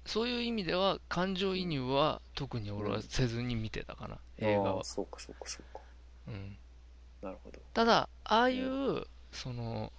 [0.06, 4.84] そういう意味では感情移入は特に俺はせずに見てたかな、映画は。
[4.84, 5.82] そうかそうかそうか。
[6.28, 6.58] うん。
[7.22, 7.60] なるほど。
[7.74, 9.92] ただ、ああいう、その、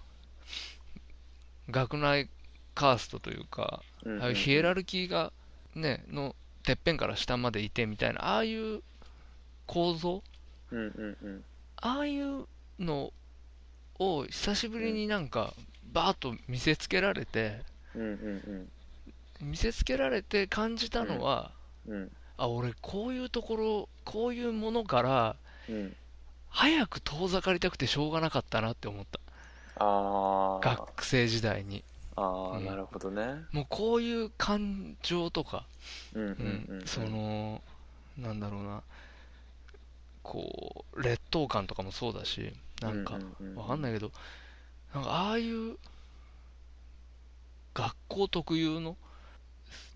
[1.70, 2.28] 学内
[2.74, 3.82] カーストというか、
[4.20, 5.32] ああいうヒエラルキーが、
[5.74, 8.82] ね、のてっぺんから下までいてみたいな、ああいう
[9.66, 10.22] 構造
[11.76, 12.46] ああいう
[12.78, 13.12] の
[13.98, 15.54] を久しぶりになんか
[15.92, 17.60] バーッと見せつけられて
[19.40, 21.52] 見せつけられて感じたのは、
[22.36, 25.36] あ俺こういうところこういうものから
[25.68, 25.96] うん。
[26.54, 29.18] 早く遠ざかりたくてしょうがなかったなって思った
[29.76, 31.82] ああ学生時代に。
[32.16, 32.64] ああ、うん。
[32.64, 33.44] なるほどね。
[33.52, 35.66] もうこういう感情とか、
[36.14, 36.28] うんうん
[36.68, 36.78] ううん。
[36.82, 36.86] ん。
[36.86, 37.62] その、
[38.18, 38.82] なんだろうな、
[40.22, 44.10] こう、劣等感とかもそうだし、なんか、うんうんうんわかんないけど、
[44.94, 45.76] なんかああいう、
[47.74, 48.96] 学校特有の、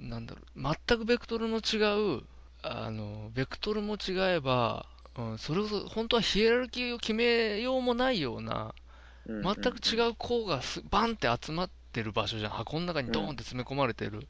[0.00, 2.22] なんだろう、全くベクトルの違う、
[2.62, 4.86] あの、ベクトルも違えば、
[5.16, 8.87] うん、それこそ本当はヒエラルキーを決めようもないような、うん
[9.28, 12.50] 全く違う項がすバンって集まってる場所じゃん。
[12.50, 14.26] 箱の中にドーンって詰め込まれてる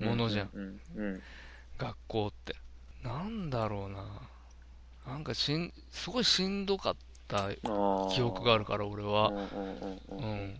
[0.00, 0.50] ものじゃん
[1.76, 2.54] 学校って。
[3.02, 4.04] なんだろうな。
[5.06, 6.96] なんかしん、すごいしんどかっ
[7.26, 7.48] た
[8.12, 9.32] 記憶があるから、俺は。
[10.08, 10.54] うん。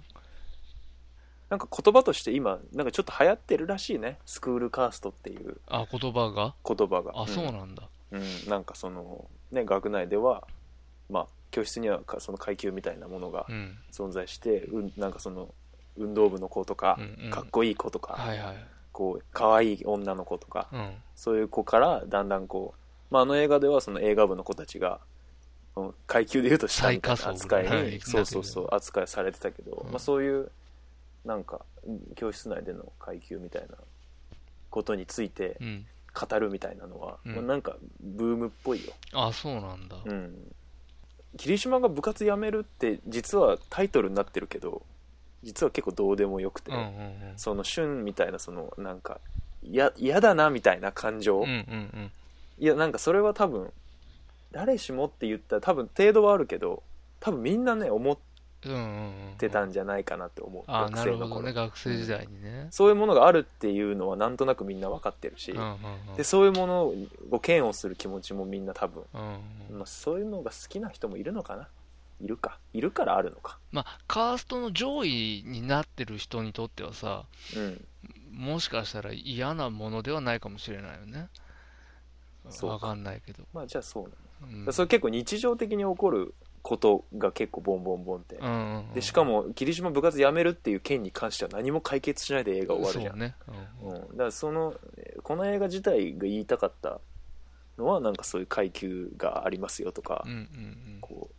[1.50, 6.54] なんか言葉として今なんかちょっと流行ってるらしいねスクールカーストっていうあ、言葉が？
[6.62, 7.88] 言葉があ、そうなんだ。
[8.10, 10.44] うん、なんかそのね学内では
[11.08, 13.78] まあ教室にはかその階級みたいなものがうん。
[13.92, 15.54] 存在して、うん、なんかその
[15.96, 18.56] 運動部の子とか、うんうんかっこいい子とか、はいはい。
[18.92, 20.90] こう可愛い女の子とか、うん。
[21.14, 25.00] そういう子からだんだんこう、まあ、あの映画ではその映画部の子たちが
[25.76, 30.50] うん階級でいうと下みたいな扱いに、はいそうそうそう扱いされてたけど、うんまあ、そういう
[31.24, 33.76] なんかうん教室内での階級みたいな
[34.70, 35.86] ことについてうん。
[36.26, 39.96] 語るみたいなのは、うんまあなんかブームっぽいよ、あ、そうなんだ。
[40.04, 40.34] うん、
[41.36, 44.82] 霧島が部活辞めるって実はタイトルになってるけど
[45.42, 49.20] 実は結構どうでもよくて、うんうんその旬みたいなそのなんか
[49.62, 51.44] や嫌だなみたいな感情、うん。
[51.44, 52.10] うんうん
[52.60, 53.72] いやなんかそれは多分
[54.50, 56.82] 誰しもって言ったら多分程度はあるけど
[57.20, 58.18] 多分みんなね思っうん。
[58.18, 58.27] うんうんうん。
[59.38, 61.42] てたんじゃないかなって思う、あ、学な生の頃。
[61.42, 61.52] ね。
[61.52, 62.68] 学生時代にね。
[62.70, 65.70] そういうものがあるっていうのはなんとなくみんな分かってるし、うんうん
[66.10, 66.16] うん。
[66.16, 66.94] でそういうものを
[67.46, 69.20] 嫌悪する気持ちもみんな多分、うん
[69.70, 71.68] うんまあ、そういうのが好きな人もいるのかな？
[72.20, 72.58] いるか？
[72.72, 73.58] いるからあるのか？
[73.70, 77.24] まあ、カーストの上位になってる人にとってはさ、
[77.56, 77.84] うん。
[78.32, 81.28] もしかしたら嫌なものではないかもしれないよね。
[82.50, 82.74] そうか。
[82.74, 83.44] わかんないけど。
[83.52, 84.08] まあじゃあそうな
[84.48, 84.72] の、うん。
[84.72, 93.34] それ結構日常的に起こることが結構ボンボンボンって、うんうんうんでしかも霧島部活辞めるっていう件に関しては何も解決しないで映画終わるじゃんね。
[93.82, 97.00] うんうん、だからそのえーこの映画自体が言いたかった
[97.76, 101.34] のはなんかそういう階級がありますよとか、うんうんこう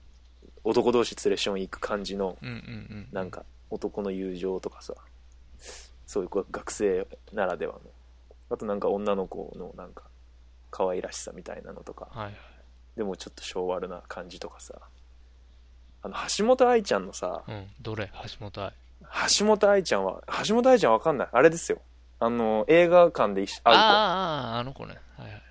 [0.64, 2.48] 男同士連れション行く感じのうん。
[2.48, 2.62] うんうんう
[3.02, 3.08] ん。
[3.12, 4.94] なんか男の友情とかさ
[6.06, 7.80] そういうこう学生ならではの
[8.50, 10.04] あとなんか女の子のなんか
[10.72, 12.36] 可愛らしさみたいなのとかはいはい。
[12.98, 14.74] でもちょっと昭和な感じとかさ
[16.02, 17.68] あの橋本愛ちゃんのさうん。
[17.82, 18.12] どれ？
[18.24, 18.74] 橋本愛。
[19.38, 21.80] 橋本愛ちゃんは橋本愛ちゃんわかんないあれですよ
[22.20, 24.96] あの映画館で会う子ああ、あの子ね。
[25.18, 25.42] はいはい。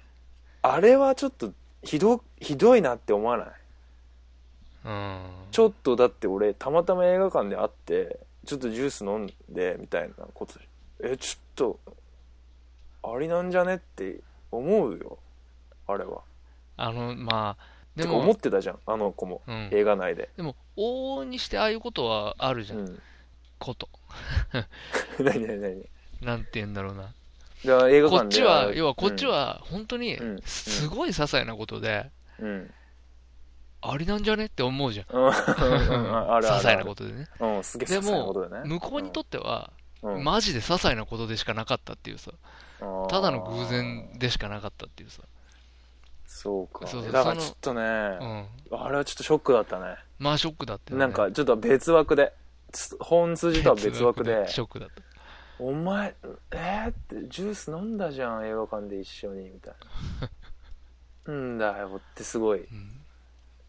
[0.63, 3.49] あれはちょっとひどひどいなって思わない？
[4.85, 5.21] うん。
[5.51, 10.55] ちょっとだって俺たまたま映画館で会ってちょっとジュース飲んでみたいなこと
[11.03, 11.79] えちょっ
[13.03, 13.77] とありなんじゃね？
[13.77, 15.19] って思うよ
[15.87, 16.21] あれは
[16.77, 17.65] あの、まあ、
[17.99, 19.69] でてか思っも、てたじゃんあの子も、うん。
[19.73, 22.79] 映画内ででも、往々にしてああいうことはあるじゃん。
[22.79, 23.03] うん
[23.59, 23.89] こと。
[25.19, 25.89] 何何何？
[26.23, 27.13] なんて言うんだろうな。
[28.09, 32.09] こっちは、要はこっちは、本当にうん、すごい些細なことで、
[32.39, 32.71] うん、
[33.83, 35.07] ありなんじゃねって思うじゃん。
[35.11, 37.29] 些細なことでね。
[37.41, 42.31] うんすげえ些で細なこもとだね、向こうにとっては、うんマジで些細なことでしかなかったっていうさ、
[42.81, 45.23] うんただの偶然でしかなかったっていうさ。
[46.29, 46.87] そうか。
[46.87, 48.47] そうそうだからちょっとね、うん。
[48.79, 49.97] あれはちょっとショックだったね。
[50.19, 51.07] まあショックだったよね。
[51.07, 52.35] なんかちょっと別枠で
[52.71, 54.47] つ本筋とは別枠で。
[54.47, 55.03] ショックだった。
[55.59, 56.15] お前
[56.53, 59.75] えー、ってジュース飲んだじゃん映画館で一緒にみたい
[60.21, 60.31] な。
[61.33, 62.61] うんだよってすごい。
[62.61, 63.01] うん。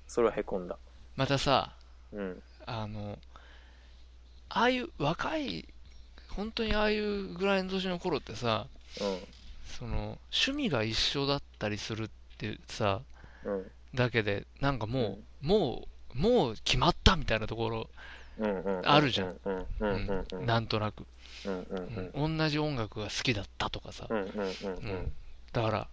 [0.06, 0.78] それはへこんだ。
[1.16, 1.74] またさ、
[2.12, 2.44] うん。
[2.66, 3.18] あの、
[4.50, 5.66] ああいう若い、
[6.30, 8.68] 本当にああいうぐらいの年の頃ってさ、
[9.64, 12.10] その、趣味が一緒だったりする
[12.48, 13.02] ってさ、
[13.44, 17.90] うんうんだけで、なんかもう、もう、もう決まったみたいなところ、
[18.84, 19.38] あるじゃん
[20.46, 21.06] なんとなく、
[22.14, 24.08] 同じ音楽が好きだったとかさ、
[25.54, 25.88] だから、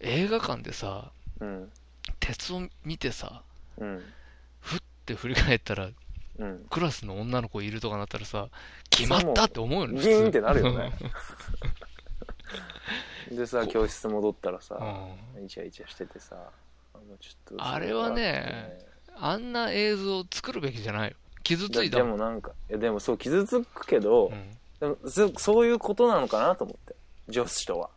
[0.00, 1.72] 映画館でさ、うん
[2.20, 3.42] 鉄を見てさ、
[3.78, 4.02] うん
[4.60, 5.90] ふって振り返ったら、
[6.38, 8.48] うんクラスの女の子いるとかなったらさ、
[8.90, 10.00] 決まったって思うよね。
[10.00, 10.92] ギーンってなるよ普ね
[13.30, 14.78] でさ教室戻ったらさ
[15.36, 15.44] うん。
[15.44, 16.36] イチャイチャしててさ
[16.94, 18.86] あのちょっとあれはね
[19.16, 21.16] あんな映像を作るべきじゃないよ。
[21.42, 24.50] 傷ついたでもなんかいやでもそう傷つくけど、うん。
[24.80, 26.94] でもそそういうことなのかなと思って
[27.28, 27.90] 女子とは。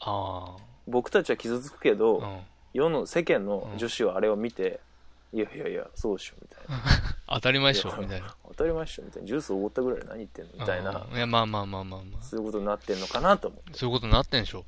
[0.00, 2.28] あ僕たちは傷つくけど、あ。
[2.28, 2.40] うん。
[2.74, 4.80] 世の世間の女子はあれを見て、
[5.32, 6.82] いやいやいやそうでしょみたいな
[7.34, 8.34] 当たり前でしょ、みたいな。
[8.48, 10.50] 当たり前っしょみたいなジュースおごったぐらいで何言ってんの？
[10.60, 12.22] みたいなうんいや、まあまあまあまあまあ。
[12.22, 14.64] そういうことになってんのかなと思ってそういうことになってんでしょ。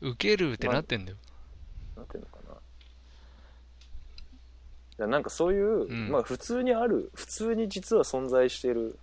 [0.00, 1.16] 受けるってなってんだよ。
[1.96, 2.38] なってんのか
[4.98, 8.98] ななんかそういう、うんまあ普通にある普通に実は存在してる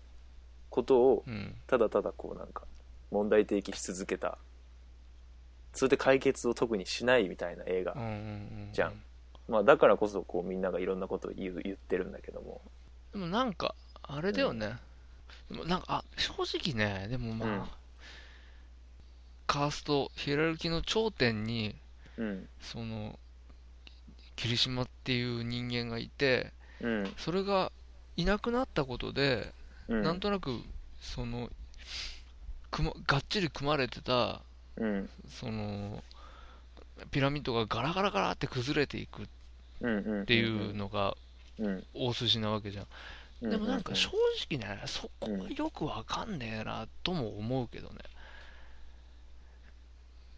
[0.70, 1.56] ことをうん。
[1.65, 2.63] ただただこうなんか
[3.10, 4.38] 問題提起し続けた
[5.74, 8.70] それで解決を特にしないみたいな映画、うんうんうん。
[8.74, 9.02] じゃん
[9.47, 12.62] まあだからこそこうみんながいろんなことを言う言ってるんだけども。
[13.13, 14.77] でもなんか、あれだよね。
[15.49, 17.63] でもなんか、あ、正直ね、でもまあ、うん。
[19.45, 21.75] カースト、ヒエラルキーの頂点に、
[22.17, 22.49] うん。
[22.62, 23.17] その、
[24.36, 27.13] 霧島っていう人間がいて、うん。
[27.17, 27.71] それが
[28.17, 29.53] いなくなったことで、
[29.88, 30.03] うん。
[30.03, 30.51] なんとなく、
[31.01, 31.49] その、
[32.69, 34.41] 組まがっちり組まれてた、
[34.75, 35.10] うん。
[35.29, 36.03] その、
[37.12, 39.27] ピラミッドがガラガラガラって崩れていくっ
[39.82, 41.16] うんうんていうのが
[41.60, 41.84] うん。
[41.94, 42.88] 大筋なわけじゃん。
[43.42, 43.50] うん。
[43.50, 44.12] でもなんか正
[44.50, 47.96] 直ね、そこはよくわかんねえなとも思うけどね。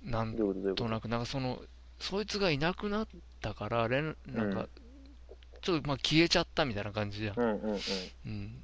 [0.04, 0.36] なん
[0.76, 1.62] となく、なんかその、
[2.00, 3.08] そいつがいなくなっ
[3.42, 4.68] たから、連なんか、
[5.62, 7.40] ちょっとまあ消えちゃったみたいな感じじゃん。
[7.40, 8.56] うん。
[8.56, 8.62] っ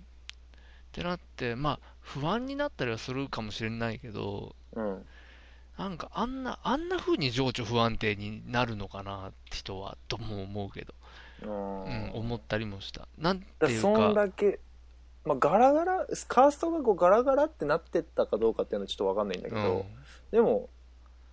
[0.93, 5.05] てなって、まあ不安になったりはするかもしれないけど、うん
[5.77, 10.93] なんかあんな、あんな風に情緒不安定になるのかな、人は、とも思うけど、
[11.43, 13.07] ううん、ん思ったりもした。
[13.17, 14.59] なんてだそんいうか、だけ、
[15.25, 19.83] まあ、ガラガラカーストがこうガラガラってなってったかどうかっていうのはちょっと分かんないんだけど、うん、
[20.31, 20.69] でも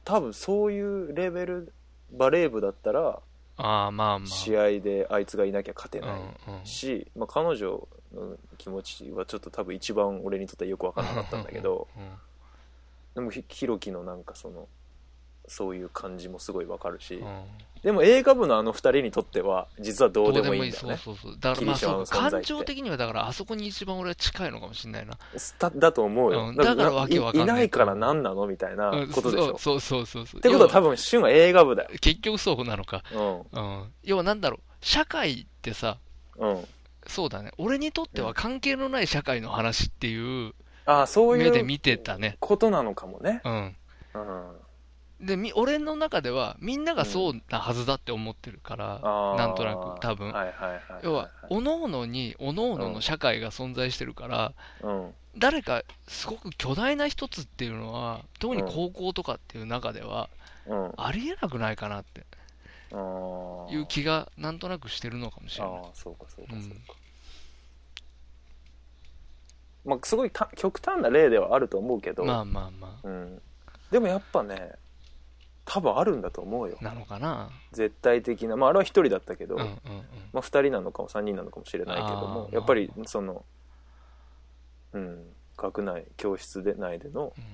[0.04, 1.72] 多分そういうレベル
[2.10, 3.20] バレー部だったら
[3.58, 4.26] ああ、まあまあ。
[4.26, 6.10] 試合であいつがいなきゃ勝てない
[6.48, 6.66] うんうん。
[6.66, 12.02] し、まあ、彼女の気持ちはちょっと多分一番俺にとってはよく分かんなかったんだけどうん
[13.14, 14.68] でもひひろきのなんかその
[15.48, 17.42] そういう感じもすごい分かるし、うん。
[17.82, 20.96] でも映画部のあの二人にとっては実はどうでもいいんだよね。
[20.96, 21.40] そうそうそう。
[21.40, 25.18] だからまあそう感情的にはだからあそこに一番俺は近いのかもしれないな。
[25.58, 26.56] だだと思うよ、うん。
[26.56, 27.46] だからわけわかんない。
[27.46, 30.38] いいないから何なのみたいなうんことでしょ、そうそうそうそう。
[30.38, 31.90] ってことは多分、分旬は映画部だよ。
[32.00, 33.02] 結局そうなのか。
[33.12, 33.40] うん。
[33.40, 33.92] うん。
[34.04, 35.98] 要はなんだろう、社会ってさ、
[36.38, 36.64] うん。
[37.08, 37.50] そうだね。
[37.58, 40.54] 俺にとっては関係のない社会の話っていう
[40.86, 42.36] ああそういう目で見てたね。
[42.40, 43.40] ことなのかもね。
[43.44, 43.76] うん。
[44.14, 45.26] うん。
[45.26, 49.36] で、み俺の中ではみんながそうなはずだって思ってるから、あー。
[49.36, 50.32] なんとなく多分。
[50.32, 55.14] はいはいはいはい要は、各々に、各々の社会が存在してるから、うん。
[55.38, 60.28] 誰かすごく巨大な一つっていうのは、特に高校とかっていう中では、
[60.66, 60.92] うん。
[60.96, 62.24] ありえなくないかなって
[63.70, 65.74] いう気がなんとなくしてるのかもしれない。
[65.74, 66.94] ああそうかそうかうんそうか、
[69.84, 73.42] まあすごいた極端な例ではあると思うけど、まあまあまうん、
[73.90, 74.72] でもやっぱね
[75.64, 76.76] 多分あるんだと思うよ。
[76.80, 77.50] あ、なのかな？
[77.72, 78.56] 絶対的な。
[78.56, 79.78] まああれは一人だったけど、うんうんうん。
[80.32, 83.44] まあ、2人なのかも3人なのかもしれないけどもやっぱりその
[84.92, 85.24] うん
[85.56, 87.44] 学内教室で内でのうん。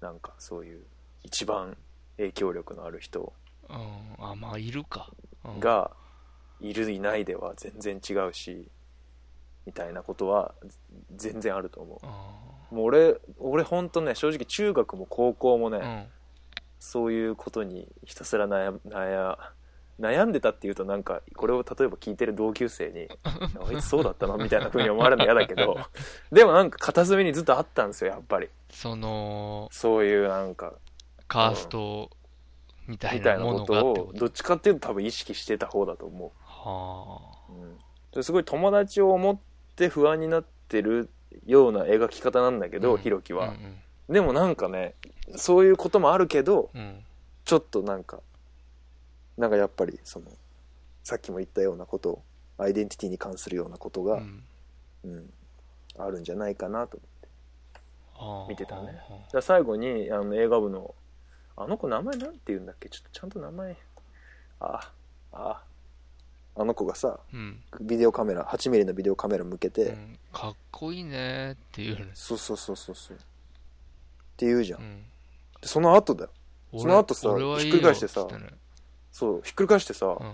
[0.00, 0.82] なんかそういう
[1.22, 1.78] 一番
[2.18, 3.32] 影響力のある人。
[3.70, 3.76] うん、
[4.18, 5.10] あ、まあ、いるか。
[5.46, 5.90] うん、が
[6.60, 8.68] いるいないでは全然違うし
[9.66, 10.54] みたいなことは
[11.16, 12.06] 全然あると思あ
[12.70, 16.06] うもう俺俺本当ね正直中学も高校もね、ーうん。
[16.78, 19.38] そういうことにひたすら悩悩
[20.00, 25.78] 悩んでたっていうとなんかこれを例えば聞いてる同級生に「あいつそうだったの?」みたいな風に思われるの嫌だけど
[26.32, 30.74] でもなんか片隅にずっとあったんですよやっぱりその、そういうなんか
[31.28, 32.10] カースト
[32.88, 33.92] みたいなこと？
[33.92, 34.12] を。
[34.14, 37.78] どっちかっていうと多分意識してた方だと思はう、うん
[38.12, 39.42] ですごい友達を思って
[39.90, 41.08] 不安になってる
[41.46, 42.80] ような描き方なんだけあ。
[42.80, 43.00] ど、うん。
[43.00, 44.94] ひろきは、うんでもなんかね
[45.36, 46.80] そういうこともあるけどうん。
[46.80, 47.04] うん
[47.44, 48.20] ちょっとなんか
[49.36, 50.26] なんかやっぱりその
[51.02, 52.22] さっきも言ったようなこと
[52.56, 54.44] アイデンティティに関するようなことが、うん。
[55.04, 55.32] うん
[55.98, 56.98] あるんじゃないかなと
[58.14, 58.80] はあ見てたね。
[58.82, 59.00] はあだか
[59.34, 60.94] ら最後にあの映画部の
[61.56, 62.88] あの子名前なんて言うんだっけ？
[62.88, 63.76] ちょっとちゃんと名前。
[64.60, 64.92] ああ
[65.32, 65.62] あ
[66.62, 67.60] の子がさうん。
[67.80, 72.10] ビデオカメラ8ミリのビデオカメラ向けて、うんかっこいいねっていうね。
[72.14, 73.20] そうそうそうそうそうっ
[74.36, 75.02] て言うじゃん、うん。
[75.60, 76.30] でその後だよ
[76.76, 77.28] その後さ
[77.58, 78.26] ひっくり返してさ
[79.10, 80.32] そうひっくり返してさ、うん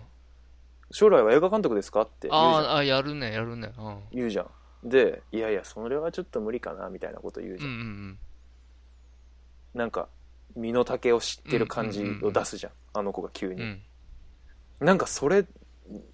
[0.92, 3.70] 将来は映画監督ですかって言うじゃんあーあ、やるね、やるね。
[3.78, 3.98] うん。
[4.10, 4.42] 言うじゃ
[4.84, 8.18] んでいやいやそれはちょっと無理かなみたいなこと言うじうんうゃん、ん
[9.74, 10.08] なんか
[10.56, 13.52] 身の丈を知ってる感じを出すじゃん,、あの子が急うん。
[13.52, 13.80] うに、ん。
[14.80, 15.44] なんかそれ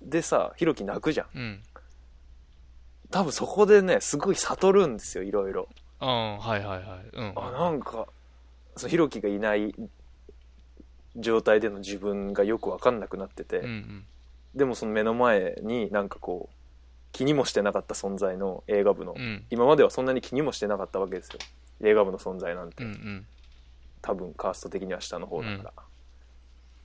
[0.02, 1.26] でさひろき泣くじゃん。
[1.34, 1.62] うん。
[3.10, 5.68] 多分そこでねすごい悟るんですよいろいろ。
[6.00, 7.08] うん、はいはいはい。
[7.12, 7.32] うん。
[7.36, 8.06] あなんか
[8.76, 9.74] そのひろきがいない
[11.16, 14.04] 状態での自分がよく分かんなくなってて、うんうん。
[14.54, 16.54] でもその目の前になんかこう
[17.12, 19.44] 気にもしてなかった存在の映画部の、うん。
[19.50, 21.38] 今まではそんなに気にもしてなかったわけですよ。
[21.82, 23.26] 映画部の存在なんて、うんうん。
[24.02, 25.72] 多分カースト的には下の方だから、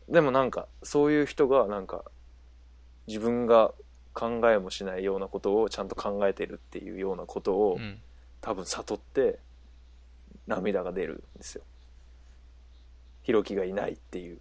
[0.10, 2.04] でもなんかそういう人がなんか
[3.12, 3.74] 自分が
[4.14, 8.00] 考えもしないようなことをちゃんと考えてるっていうようなことを、うん。
[8.40, 9.38] 多分悟って
[10.48, 11.64] 涙が出るんですよ。
[13.22, 14.40] ひろきがいないっていう。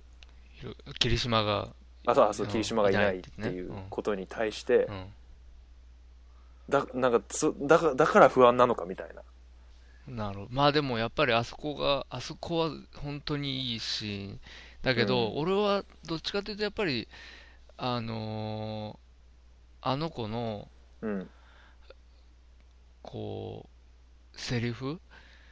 [0.98, 1.68] 霧島が
[2.06, 5.06] あそうあそううん霧島がいないっていうことに対して、うん。
[6.70, 9.22] だなんかつだかだから不安なのかみたいな。
[10.06, 10.48] なるほど。
[10.50, 14.38] まあでもやっぱりあそこがあそこは本当にいいし
[14.82, 15.38] だけど、うん。
[15.40, 17.06] 俺はどっちかというとやっぱり
[17.82, 18.98] あのー
[19.82, 20.68] あの子の
[21.00, 21.30] うん。
[23.02, 23.66] こ
[24.34, 25.00] うセリフ？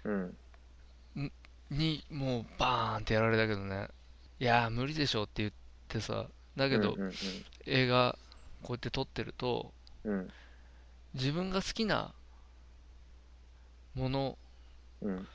[0.04, 0.36] うん。
[1.70, 3.88] にもうバーンってやられたけどね。
[4.40, 5.52] いやー無理でしょって言っ
[5.88, 6.26] てさ。
[6.54, 7.12] だけど、うんうん
[7.64, 8.18] 映画
[8.62, 9.72] こうやって撮ってると
[10.04, 10.28] うん。
[11.14, 12.12] 自分が好きな
[13.94, 14.36] もの
[15.00, 15.26] うん。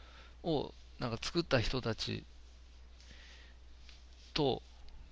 [0.44, 2.24] をなんか作った人たち
[4.36, 4.62] と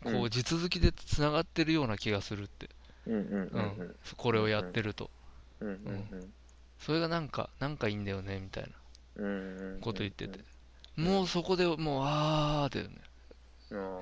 [0.03, 0.29] こううん。
[0.29, 2.69] 地続きでつながってるような気がするって、
[3.07, 3.95] うんうんうんうん。
[4.17, 5.09] これをやってると、
[5.59, 6.33] うんうん
[6.79, 8.69] それがなんかなんかいいんだよねみたいな。
[9.81, 10.39] こと言ってて、
[10.97, 12.95] うんもうそこでもうあーだよね。
[13.71, 13.99] あ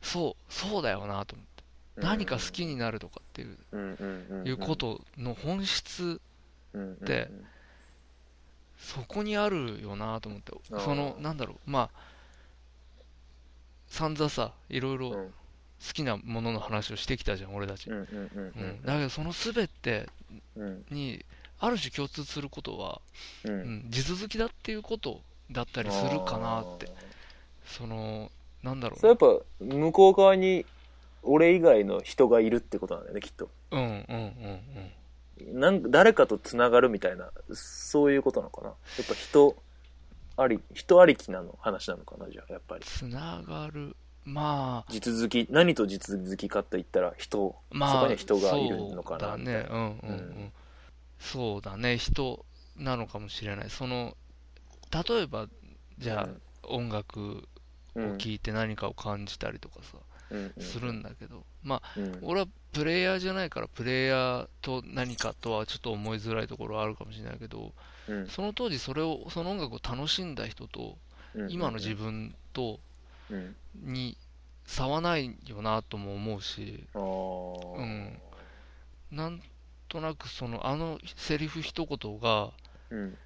[0.00, 6.20] そうそうだよなと思って、ー何か好きになるとかっていう,、いうことの本質
[6.72, 7.04] うんうんうん。
[7.04, 7.30] で
[8.78, 10.52] そこにあるよなと思って。
[10.78, 11.70] そのなんだろう。
[11.70, 12.10] まあ
[13.90, 15.34] 散々さいろいろうん。
[15.86, 18.04] 好きなものの話をしてきたじゃん俺たち、うん
[18.84, 20.10] だけどその全て
[20.54, 20.84] うん。
[20.90, 21.24] に
[21.58, 23.00] ある種共通することは、
[23.44, 23.52] うん。
[23.52, 26.88] うん、地続きだっていうことだったりするかなって。
[27.64, 28.30] その
[28.62, 28.98] なんだろう。
[28.98, 29.26] それやっぱ
[29.60, 30.66] 向こう側に
[31.22, 33.48] 俺以外の人がいるってことなんだよねきっと。
[33.70, 33.96] うんうん
[35.40, 35.60] うんうん。
[35.60, 38.68] なんか誰かとつながるみたいなそういうことなのかな。
[38.68, 39.56] やっぱ人
[40.36, 42.84] あり人ありきなの話なのかなじゃあやっぱり。
[42.84, 43.96] つながる。
[44.24, 44.92] まあ。
[44.92, 49.60] 地続き何と地続きかと言ったら人、まあそこには人がいるのかなそうだみたいな。
[49.62, 50.52] ねうんうんうん、うん。
[51.18, 51.98] そうだね。
[51.98, 52.44] 人
[52.76, 53.70] なのかもしれない。
[53.70, 54.16] その
[54.90, 55.48] 例えば
[55.98, 57.48] じゃあ、音楽
[57.94, 58.18] をうん。
[58.18, 60.09] 聴いて何かを感じたりとかさ、うんうん
[60.58, 61.44] するんだけど。
[61.62, 62.18] まあうん。
[62.22, 67.72] 俺はプレイヤーじゃないからプレイヤーと何かとはちょっと思いづらいところはあるかもしれないけど
[68.08, 68.26] うん。
[68.28, 70.96] その当時それをその音楽を楽しんだ人と
[71.34, 71.50] うん。
[71.50, 72.80] 今の自分と
[73.30, 73.56] うん。
[73.74, 74.16] に
[74.64, 76.98] 差はないよなとも思うしう
[77.82, 78.18] ん。
[79.10, 79.42] なん
[79.88, 82.50] となくそのあのセリフ一言が
[82.90, 83.18] うん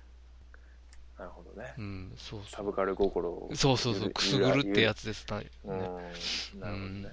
[1.19, 1.75] なるほどね。
[1.79, 5.69] うんそうそサブカル心をうそうそうそうくすぐるってやつ、つですな,、ねう。
[5.69, 7.11] んなるほどね、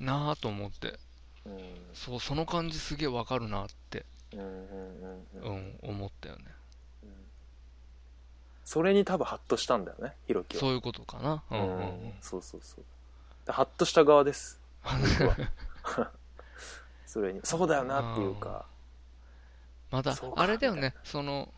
[0.00, 0.98] なあと思って。
[1.44, 1.60] うん。
[1.94, 6.44] そうその感じすげえわかるなって、うんうんうんううんん、思ったよね。
[8.64, 10.60] それに多分ハッとしたんだよねひろきは。
[10.60, 11.42] そういうことかな。
[11.50, 12.12] うんうんうん。
[12.20, 12.84] そうそうそう。
[13.46, 14.60] でハッとした側です。
[14.84, 16.10] 僕は。
[17.06, 17.40] それに。
[17.44, 18.66] そうだよなっていうか。
[19.90, 20.94] またあれだよね。
[21.02, 21.50] その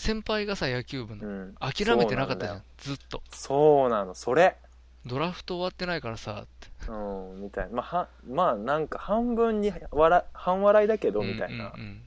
[0.00, 1.28] 先輩がさ野球部の。
[1.28, 1.54] うん。
[1.60, 2.58] 諦めてなかったじゃん。
[2.58, 3.22] んずっと。
[3.32, 4.14] そうなの。
[4.14, 4.56] それ。
[5.04, 6.90] ドラフト終わってないからさって。
[6.90, 7.76] うんみたいな。
[7.76, 11.72] まあはまあなんか半分に笑半笑いだけどみたいな。
[11.74, 12.02] うんうんうん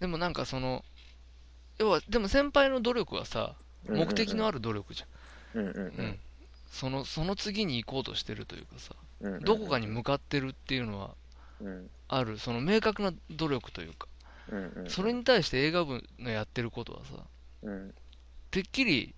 [0.00, 0.84] でもなんかその
[1.78, 3.56] 要はでも先輩の努力はさ
[3.88, 5.02] 目的のある努力じ
[5.54, 6.18] うんうんゃん、うん。
[6.70, 9.40] そのその次に行こうとしてるというかさうんうん。
[9.40, 11.10] どこかに向かってるっていうのは
[11.60, 11.90] うん。
[12.06, 12.38] ある。
[12.38, 14.06] その明確な努力というか
[14.50, 14.90] うんうん。
[14.90, 17.24] それに対して映画部のやってることはさ
[17.62, 17.94] うん。
[18.50, 19.14] てっきり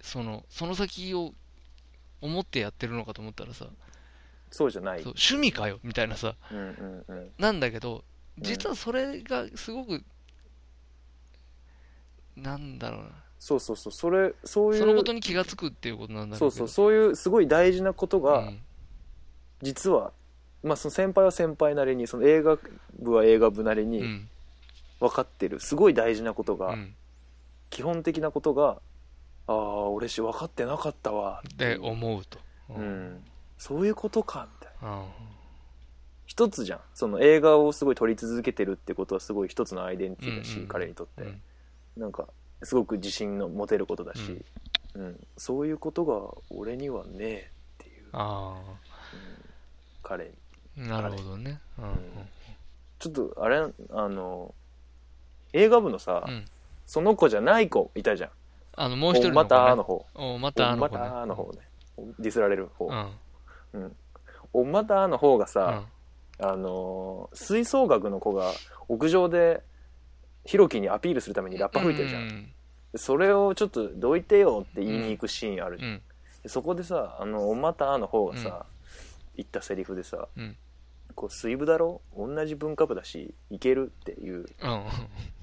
[0.00, 1.34] そのその先を
[2.20, 3.66] 思ってやってるのかと思ったらさ
[4.50, 5.02] そうじゃない。
[5.02, 7.30] そう趣味かよみたいなさうんうんうん。
[7.38, 8.04] なんだけど
[8.38, 10.02] 実はそれがすごく、
[12.36, 13.10] なんだろうな。
[13.38, 13.92] そうそうそう。
[13.92, 14.80] それそういう。
[14.80, 16.68] そのことに気がつくっていうことなんだそうそう。
[16.68, 18.60] そういうすごい大事なことがうん。
[19.62, 20.12] 実は
[20.62, 22.58] まあその先輩は先輩なりにその映画
[22.98, 24.28] 部は映画部なりにうん
[25.00, 25.60] 分かってる。
[25.60, 26.94] すごい大事なことがうん。
[27.70, 28.80] 基本的なことが
[29.46, 31.42] ああ俺し分かってなかったわ。
[31.46, 32.38] っていでう思うと。
[32.68, 33.22] うん。
[33.58, 34.98] そういうことかみたいな。
[34.98, 35.06] うん。
[36.26, 36.80] 一つじゃん。
[36.94, 41.40] その映画をすごい撮り続けてるってことはすごい一つのアイデンティティだし、うんうん彼にとって、うん。
[41.96, 42.28] なんか
[42.62, 44.44] すごく自信の持てることだし、
[44.94, 45.26] うん。
[45.36, 47.50] そういうことが俺にはねえ
[47.82, 48.56] っていう、あ
[50.02, 50.30] 彼に。
[50.90, 51.60] あなるほどね。
[51.78, 52.28] うん。
[52.98, 54.54] ちょっとあれあの
[55.52, 56.44] 映画部のさ、うん。
[56.86, 58.30] その子じゃない子いたじゃん。
[58.76, 60.06] あのもう一人のまたの方。
[60.14, 61.58] おまたあのま子ねたあの方ね。
[62.18, 63.82] ディスられる方、うん。
[63.82, 63.96] うん。
[64.52, 65.86] おまたあの方がうさ、ん。
[66.42, 68.50] あのー吹奏楽の子が
[68.88, 69.62] 屋上で
[70.46, 72.52] ひろきにアピールするためにラッパ吹いてるじゃん、うん。
[72.92, 76.02] でそれをちょっとどいてよって言いに行くシーンあるじゃん、うん。
[76.42, 78.64] でそこでさあのおまたの方がさ、
[79.36, 80.56] 言ったセリフでさうん
[81.14, 82.00] 「こう水部だろ？
[82.16, 84.46] 同じ文化部だしいける」っていううん。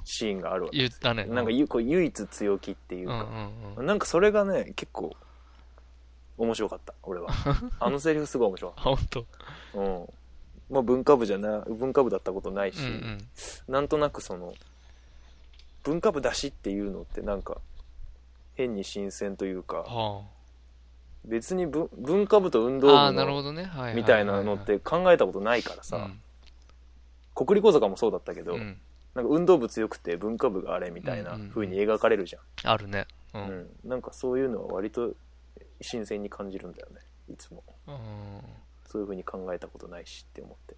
[0.09, 1.25] シーンがあるわけ言ったね。
[1.25, 3.85] なんかゆこう唯一強気っていううんうか、んうん。
[3.85, 5.13] なんかそれがね結構
[6.37, 7.29] 面白かった俺は。
[7.79, 9.21] あのセリフすごい面白かあ本当。
[9.21, 9.25] っ
[9.73, 10.09] たうん。
[10.69, 13.27] まあ文化部じゃな文化部だったことないし、うんうん。
[13.73, 14.53] なんとなくその
[15.83, 17.57] 文化部だしっていうのってなんか
[18.55, 20.23] 変に新鮮というかは
[21.27, 23.65] 別に文文化部と運動部のなるほどね。
[23.65, 26.09] はいみたいなのって考えたことないからさ、
[27.35, 28.61] 国立講座もそうだったけど、うん。
[28.61, 28.81] うん
[29.15, 33.07] なんか運動部強くて文化部があれみたいな風に描かれるじゃん、あるね。
[33.33, 33.67] ううんん。
[33.83, 35.11] なんかそういうのは割と
[35.81, 36.97] 新鮮に感じるんだよね。
[37.27, 37.63] いつも。
[37.87, 37.95] うん。
[38.85, 40.75] そういう風に考えたことないしって思って。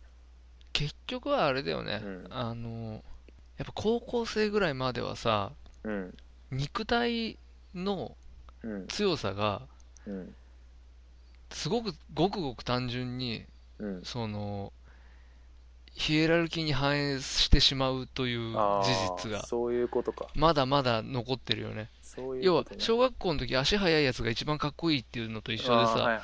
[0.71, 2.01] 結局はあれだよね。
[2.01, 2.27] うん。
[2.29, 3.03] あの
[3.57, 5.51] やっぱ高校生ぐらいまではさ
[5.83, 6.15] うん。
[6.49, 7.37] 肉体
[7.75, 8.15] の
[8.63, 8.87] うん。
[8.87, 9.63] 強さが
[10.07, 10.33] うん
[11.51, 13.45] すごくごくごく単純に
[13.79, 14.01] うん。
[14.03, 14.73] その
[15.91, 19.45] ヒエラルキーに反映してしまうというあ事ー実が。
[19.45, 20.27] そういうことか。
[20.35, 21.89] まだまだ残ってるよね。
[22.01, 26.21] そういう要は小学校の時足速いやつが一番かっこいいっていうのと一緒でさ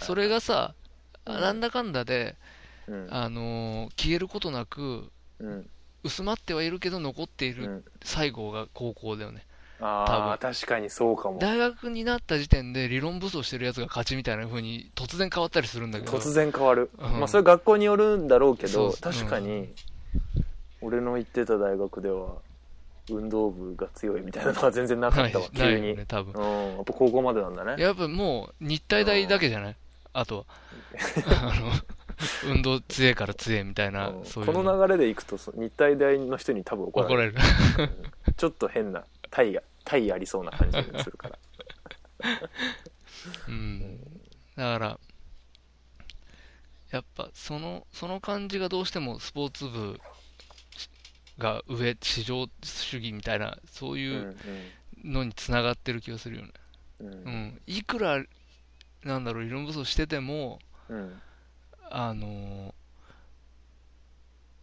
[0.00, 0.74] それがさ
[1.26, 1.40] うん。
[1.40, 2.36] なんだかんだで
[2.86, 3.08] うん。
[3.10, 5.10] あのー消えることなく
[5.40, 5.68] うん。
[6.04, 7.84] 薄まってはいるけど残っていうるん。
[8.04, 9.44] 最後が高校だよね
[9.80, 11.38] ああ確かにそうかも。
[11.38, 16.12] 大学になった時点で理論武装してるやつが勝ちみたいな風に突然変わったりするんだけど。
[16.12, 17.18] 突然変わる、うん。
[17.20, 19.68] まあそれ学校によるんだろうけど確かに
[20.80, 22.36] 俺の行ってた大学では
[23.10, 26.32] 運動部が強いみたいなのは全然なかったわ、 ない急に、よね多分。
[26.42, 26.76] うん。
[26.76, 27.82] やっぱ高校までなんだね。
[27.82, 29.76] やっぱもう日体大だけじゃない？
[30.12, 30.44] あとは。
[31.52, 31.70] あの
[32.50, 34.24] 運動強えから強えみたいなうん。
[34.24, 37.34] そういうこの流れでいくとそ日体大の人に多分怒ら怒れる。
[37.34, 37.42] ら
[37.78, 37.92] れる。
[38.36, 39.04] ちょっと変な
[39.36, 41.38] 体が体ありそうな感じがするから。
[43.48, 44.00] うん。
[44.56, 45.00] だから
[46.90, 50.00] やっぱそのその感じがどうしてもスポーツ部
[51.36, 54.36] が上市場主義みたいなそううんいう
[55.04, 56.52] のにつながってる気がするよね。
[57.00, 57.08] うん。
[57.08, 57.16] ううん。
[57.48, 58.24] んいくら
[59.04, 61.22] なんだろう理論武装しててもうん。
[61.90, 62.74] あのー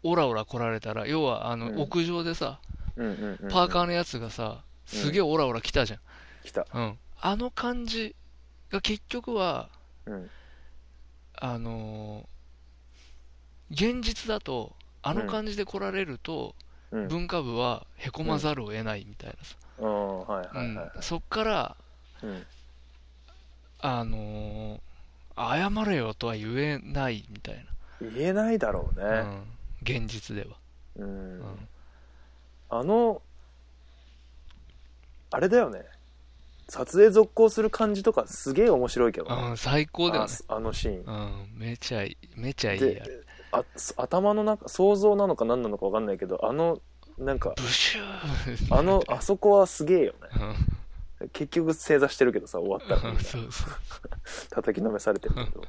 [0.05, 1.79] オラオラ来られたら要はあの、うん。
[1.79, 3.05] 屋上でさうんうん
[3.41, 5.99] うんパーカーのやつがさすげえオラオラ来たじゃん、
[6.43, 6.67] 来た。
[6.73, 8.15] うん、あの感じ
[8.71, 9.69] が結局は
[10.05, 10.29] うん。
[11.35, 12.33] あのー
[13.71, 16.53] 現実だとあの感じで来られると、
[16.91, 17.07] うん。
[17.07, 20.19] 文化部はへこまざるを得ないみたいなさ、うん。
[20.19, 20.75] はいはいはいうん。
[20.75, 21.75] はいそっから
[22.21, 22.45] うん。
[23.79, 24.79] あのー
[25.35, 27.65] 謝れよとは言えないみたい
[27.99, 29.43] 言えないだろうな、うねん、
[29.81, 30.57] 現実では、
[30.97, 31.39] うん。
[31.39, 31.67] うん
[32.79, 33.21] あの
[35.31, 35.83] あれだよね。
[36.69, 39.27] 撮影続行する感じとかすげえ面白いけど。
[39.27, 41.03] ねうん、最高だよあねあのシーン。
[41.05, 43.03] うん、めちゃいい、めちゃいいで
[43.51, 43.63] あ
[43.97, 46.79] 頭の中想像なのか何なのか分かんないけどあの
[47.19, 50.55] なんかブシューあのあそこはすげえよね。
[51.21, 51.29] うん。
[51.29, 53.19] 結局正座してるけどさ終わったら。
[53.19, 53.71] そうそう。
[54.49, 55.63] 叩きのめされてるけど。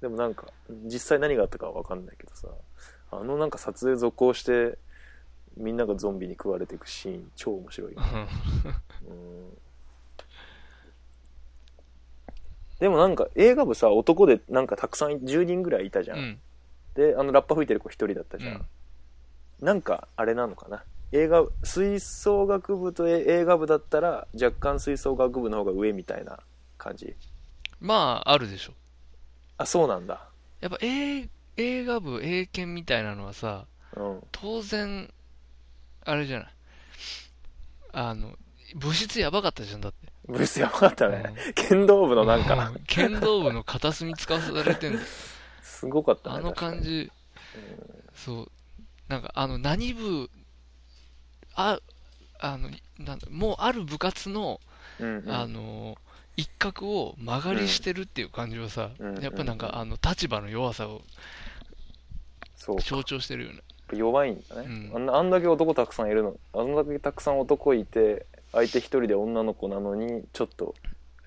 [0.00, 0.46] でもなんか
[0.84, 2.48] 実際何があったかは分かんないけどさ
[3.10, 4.76] あのなんか撮影続行して
[5.56, 7.94] みんながゾンビに食われていくシーン超面白い。
[7.94, 9.58] うん。
[12.80, 16.38] でもなんか映画部さ男でなんかたくさん10人ぐらいいたじゃん、うん。
[16.94, 19.66] であのラッパ吹いてる子1人だったじゃん、うん。
[19.66, 20.82] なんかあれなのかな？
[21.12, 26.40] 映画吹奏楽部と映画部だったら若干吹奏楽部の方が上みたいな
[26.76, 27.14] 感じ。
[27.80, 28.72] まあ、あるでしょ。
[29.56, 30.28] あそうなんだ。
[30.60, 34.20] やっぱ映映画部、英検みたいなのはさ、うん。
[34.32, 35.12] 当然、
[36.04, 36.48] あれじゃない。
[37.92, 38.36] あの、
[38.76, 40.12] 部室やばかったじゃん、だって。
[40.26, 42.70] ブスやばかったね、剣道部のなんか。
[42.70, 42.84] うん。
[42.86, 45.04] 剣道部の片隅使わされてんだよ。
[45.62, 47.10] すごかったねあの感じ、
[48.14, 48.50] そう、
[49.08, 50.30] なんか、あの、何部、
[51.54, 51.78] あ、
[52.40, 54.60] あの、なんだもうある部活の、
[54.98, 55.30] うんうん。
[55.30, 55.98] あの、
[56.36, 61.02] 一角を曲がりしてるっていう感じはさ、うんやっぱなんか、あの、立場の弱さを
[62.56, 63.60] 象徴してるよね。
[63.92, 64.96] 弱いんだね、うん。
[64.96, 66.36] あんなあんだけ男たくさんいるの。
[66.52, 70.74] あんだけたくさん男いて相手一人で女の子なのにちょっと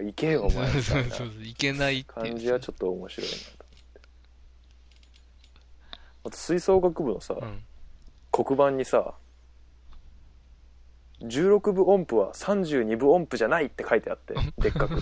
[0.01, 1.15] いけよ お前みたいな。
[1.57, 3.35] けない感じはちょっと面白いな。
[3.35, 4.01] と思って
[6.25, 7.63] あと吹奏楽部のさ、うん。
[8.31, 9.13] 黒板にさ
[11.21, 14.95] 16部音符は32部音符じゃないって書いてあって でっかく。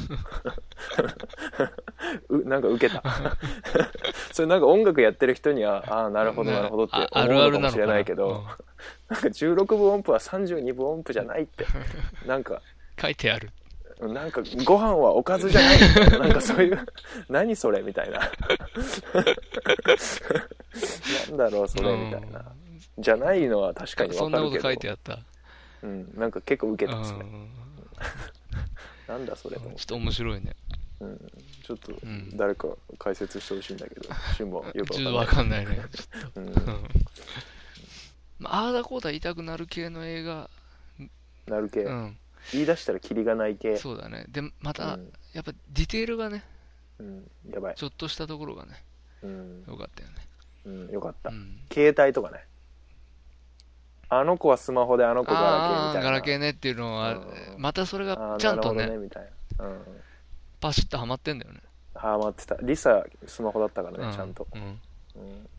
[2.30, 3.04] うなんか受けた。
[4.32, 7.48] それなんか音楽やってる人にはああなるほどなるほどって思るあるなのかな？
[7.48, 8.44] うのかもしれないけど、
[9.10, 11.66] なんか16分音符は32分音符じゃないって。
[12.26, 12.60] なんかうん
[13.02, 13.52] 書いてある。
[14.02, 15.78] なんかご飯はおかずじゃない。
[15.78, 16.80] みたいななんかそういう
[17.30, 18.20] 何それみたいな。
[18.20, 18.28] な
[21.34, 22.44] んだろうそれみたいな。
[22.98, 25.20] じゃないのは確かにそんなことわかるけど書いてあった。
[25.86, 27.06] うん、なんか結構受けたうん。
[27.06, 27.26] それ
[29.08, 30.56] なんだそれちょっと面白いね。
[31.00, 31.32] うん、
[31.64, 32.36] ちょっとん。
[32.36, 35.66] 誰か解説してほしいんだけど、シュンもよくわかんない。
[35.66, 35.78] ね。
[36.36, 36.54] うん。
[38.40, 40.50] まあああだこうだ言いたくなる系の映画、
[41.00, 41.12] うん、
[41.48, 42.18] なる系、うん、
[42.52, 43.78] 言い出したらキリがない系。
[43.78, 44.26] そうだね。
[44.30, 45.14] で、また、うん。
[45.34, 46.44] やっぱディテールがね、
[47.00, 47.76] うん、やばい。
[47.76, 48.84] ちょっとしたところがね、
[49.22, 50.16] うん、よかったよね。
[50.66, 51.30] うん、よかった。
[51.30, 52.44] うん、携帯とかね。
[54.10, 56.04] あの子はスマホであの子ガラケーみたいな。
[56.04, 57.26] ガラケーねっていうのはう、ん
[57.58, 59.30] またそれあがーちゃんとねなるほど、みたい
[59.60, 59.66] な。
[59.66, 59.82] うん。
[60.60, 61.62] パシッとはまってんだよね。
[61.96, 62.56] ハマってた。
[62.62, 64.48] リサ、スマホだったからね、うんちゃんと。
[64.54, 65.50] うんうん。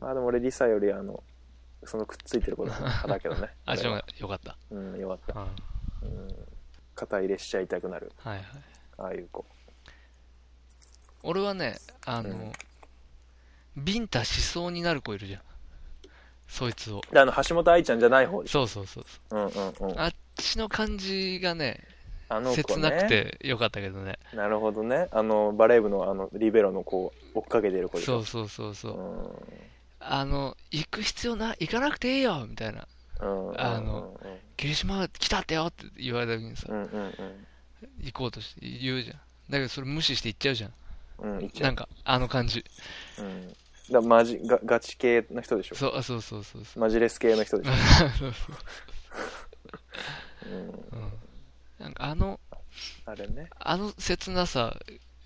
[0.00, 1.22] まあでも俺リサよりあの、
[1.84, 2.74] そのくっついてる子だ
[3.06, 3.50] だけどね。
[3.66, 4.56] あ、じゃ俺はあよかった。
[4.70, 5.40] うん、よかった。
[5.40, 6.28] うんうん。
[6.94, 8.12] 肩入れしちゃいたくなる。
[8.18, 8.46] はいはい。
[8.98, 9.44] ああいう子。
[11.22, 12.52] 俺はね、あのうん、
[13.76, 15.42] ビンタしそうになる子いるじゃん。
[16.52, 17.00] そいつを。
[17.10, 18.66] で、あの、橋本愛ちゃんじゃない方でしょ？
[18.66, 19.96] そうそうそうそうんうんうん。
[19.96, 20.00] う。
[20.00, 21.80] あっちの感じがね、
[22.28, 22.90] あの子切ね。
[22.90, 24.18] なくてよかったけどね。
[24.34, 25.08] なるほどね。
[25.12, 28.22] あの、バレー部のあの、リベロの子を追っかけてる子でしょ？
[28.22, 29.00] そうそうそうそうう。
[29.00, 29.32] ん。
[30.00, 32.86] あの、行く必要ない、行かなくていいよみたいな。
[33.20, 33.24] う
[33.54, 33.60] ん。
[33.60, 34.14] あの、
[34.58, 37.12] 霧島来たってよって言われた時にさう、んうんうん。
[38.02, 39.16] 行こうとして言うじゃん。
[39.16, 40.72] だけどそれ無視して行っちゃうじゃん。
[41.18, 42.64] うん、うん、いっちゃうんなか、あの感じ。
[43.18, 43.56] うん。
[43.92, 45.76] だマジガ、ガチ系の人でしょ？
[45.76, 46.80] そう、あそうそうそうそう。
[46.80, 47.72] マジレス系の人でしょ？
[47.72, 48.32] そうそう
[50.50, 50.58] うん。
[50.58, 51.12] うん
[51.78, 52.38] なんかあの、
[53.06, 53.50] あれね。
[53.58, 54.76] あの切なさ、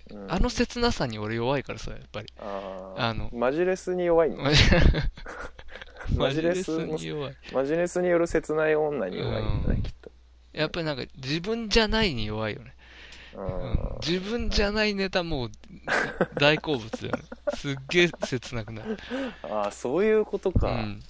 [0.09, 2.27] うんあの切なさに俺弱いからさ、やっぱり。
[2.39, 4.37] あーあのマジレスに弱いの？
[4.37, 4.63] マジ
[6.15, 7.35] マジレスマジレスに弱い。
[7.53, 10.09] マジレスによる切ない女に弱いんだね、うんきっと。
[10.53, 12.73] やっぱりなんか自分じゃないに弱いよね。
[13.37, 15.51] ううんん自分じゃないネタもう
[16.35, 17.23] 大好物だよね。
[17.55, 18.97] すっげえ切なくなる。
[19.43, 20.71] ああ、そういうことか。
[20.71, 21.03] うん。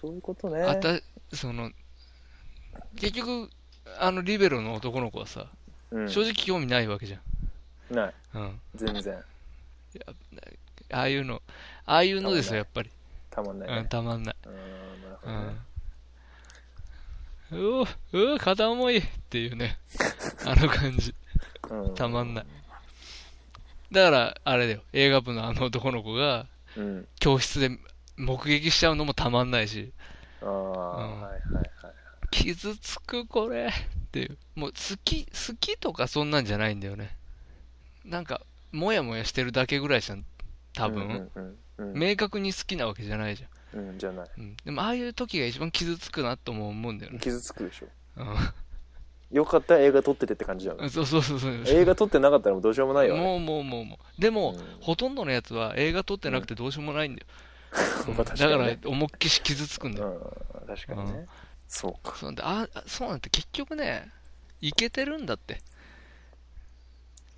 [0.00, 0.62] そういうことね。
[0.62, 1.00] あた、
[1.34, 1.70] その、
[2.96, 3.50] 結局、
[3.98, 5.46] あのリベロの男の子はさ、
[5.90, 7.18] うん正直興味ないわけじゃ
[7.92, 7.94] ん。
[7.94, 8.14] ない。
[8.34, 8.60] うん。
[8.74, 9.24] 全然。
[10.92, 11.42] ああいうの、
[11.86, 12.90] ああいうのですよ、やっぱり。
[12.90, 12.94] うん、
[13.30, 13.86] たまんないね。
[13.88, 14.36] たまんない。
[14.44, 15.32] うん、なるほう。
[15.32, 15.60] ん。
[17.52, 19.78] うお、うお、片思いっていうね。
[20.46, 21.09] あの感じ。
[21.70, 22.46] うんたまんない。
[23.92, 24.82] だから、あれだよ。
[24.92, 26.46] 映画部のあの男の子が、
[26.76, 27.08] うん。
[27.18, 27.70] 教室で
[28.16, 29.92] 目撃しちゃうのもたまんないし、
[30.42, 31.94] ああ、はいはいはい。
[32.30, 34.38] 傷つくこれっていう。
[34.54, 37.16] もう好き、好きとかそんなんじゃないんだよね。
[38.04, 38.40] なんか、
[38.72, 40.24] もやもやしてるだけぐらいじゃん。
[40.74, 41.30] 多分。
[41.34, 41.98] うんうんうん。
[41.98, 43.80] 明確に好きなわけじゃないじゃん。
[43.80, 44.28] うん、じゃない。
[44.38, 44.56] うん。
[44.64, 47.18] でも、ああいう時が一番傷つくなとも思うんだよね。
[47.18, 47.86] 傷つくでしょ。
[48.16, 48.24] う
[49.30, 50.84] よかったら映画撮っててって感じじゃん。
[50.84, 50.90] ん。
[50.90, 51.62] そうそうそうそう。
[51.66, 53.20] 映画撮ってなかったらもうどうしようもないよね。
[53.20, 54.20] もうもうもうもう。
[54.20, 57.26] でも、うんほとんどのやつは映画撮ってなくてどうしようもないんだよ。
[58.08, 60.34] うんまあ確だからかにね、思いっきり傷つくんだよ。
[60.60, 61.26] うん、確かにね。
[61.68, 62.16] そうか。
[62.16, 64.10] そうなんだああそうなんだって結局ね、
[64.60, 65.60] いけてるんだって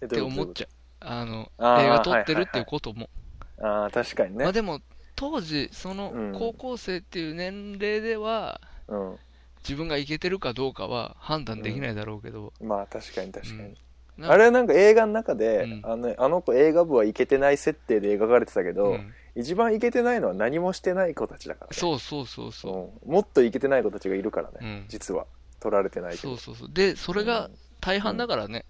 [0.01, 0.69] えって思っちゃう。
[1.01, 3.11] あの、あー映画撮ってるっていうことも。
[3.59, 3.67] う。
[3.67, 4.45] ああ、確かにね。
[4.45, 4.81] まあでも、
[5.15, 9.19] 当時、そのうん高校生っていう年齢では、うん。
[9.63, 13.61] 自分がいけてるかどうかは判断できないだろうけど、まあ確かに確かに。
[13.61, 13.75] うん
[14.21, 21.73] あれはなんか映画の中で、うんあのあの子映画部はいけてない設定で描かれてたけど、うん一番いけてないのは何もしてない子たちだからね。
[21.73, 23.07] そうそうそうそう。
[23.07, 25.25] うんもっといけてない子たちがいるからね、うん実は。
[25.59, 26.37] 取られてないけど。
[26.37, 26.71] そうそうそう。
[26.73, 28.67] で、それがうん大半だからね。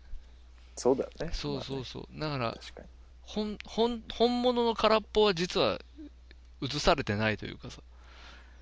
[0.77, 1.31] そうだよね。
[1.33, 2.21] そうそうそう。
[2.21, 2.89] だからまあね、確かに。
[3.23, 5.81] 本、本、本物の空っぽは実は
[6.63, 7.83] 映されてないというかさ。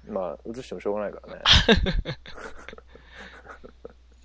[0.09, 1.43] まあ、映してもしょうがないからね。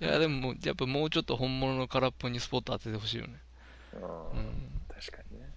[0.00, 3.40] いや、でももう、やっぱもうちょっと本物の空っぽにスポット当ててほしいよね。
[3.94, 4.82] うんうん。
[4.88, 5.48] 確かにね。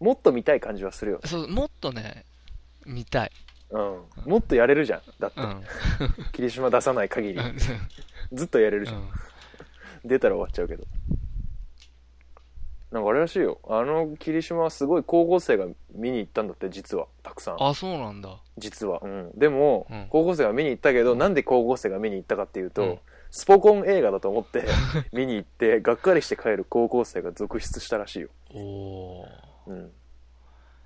[0.00, 1.28] もっと見たい感じはするよね。
[1.28, 2.24] そう、もっとね、
[2.84, 3.32] 見たい。
[3.70, 4.02] うん。
[4.26, 5.02] もっとやれるじゃん。
[5.18, 5.64] だって、うん。
[6.32, 7.42] 霧島出さない限りう。
[7.42, 7.58] ん
[8.32, 9.10] ずっとやれるじゃん
[10.04, 10.84] 出たら終わっちゃうけど。
[12.92, 13.58] なんかあれらしいよ。
[13.68, 17.06] あの霧島はすごい高校生が見に行ったんだって、実は。
[17.22, 17.56] たくさん。
[17.58, 18.38] あ、そうなんだ。
[18.58, 19.00] 実は。
[19.02, 19.30] うん。
[19.34, 22.98] でも、うん高校生が見に行ったけど、なんで高校生が見に行ったかっていうと、うん
[23.34, 24.66] スポコン映画だと思って
[25.10, 28.28] 見に行って、がっかりして帰る高校生が続出したらしいよ。
[28.54, 29.26] おー。
[29.68, 29.92] うん。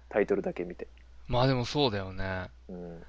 [0.08, 0.86] タイトルだけ見て。
[1.26, 2.48] まあでもそうだよね。
[2.68, 3.02] うん。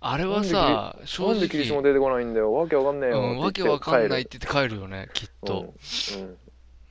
[0.00, 2.52] あれはさ、正なんで霧島直、出てこないんだよ。
[2.52, 3.20] わけわかんねえよ。
[3.20, 5.60] うん、わけわかんないって言って帰るよね、きっ言と。
[5.60, 6.24] うん。
[6.24, 6.38] うん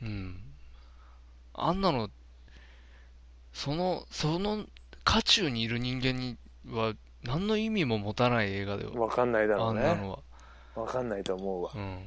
[0.02, 0.49] うん。
[1.68, 2.10] あんなの、
[3.54, 4.66] その、その
[5.04, 6.38] 渦中にいる人間に
[6.68, 6.94] は、
[7.24, 8.92] 何の意味も持たない映画だよ。
[8.94, 10.20] わかんないだろあうんねなのは。
[10.76, 12.00] わかんないと思うわうん。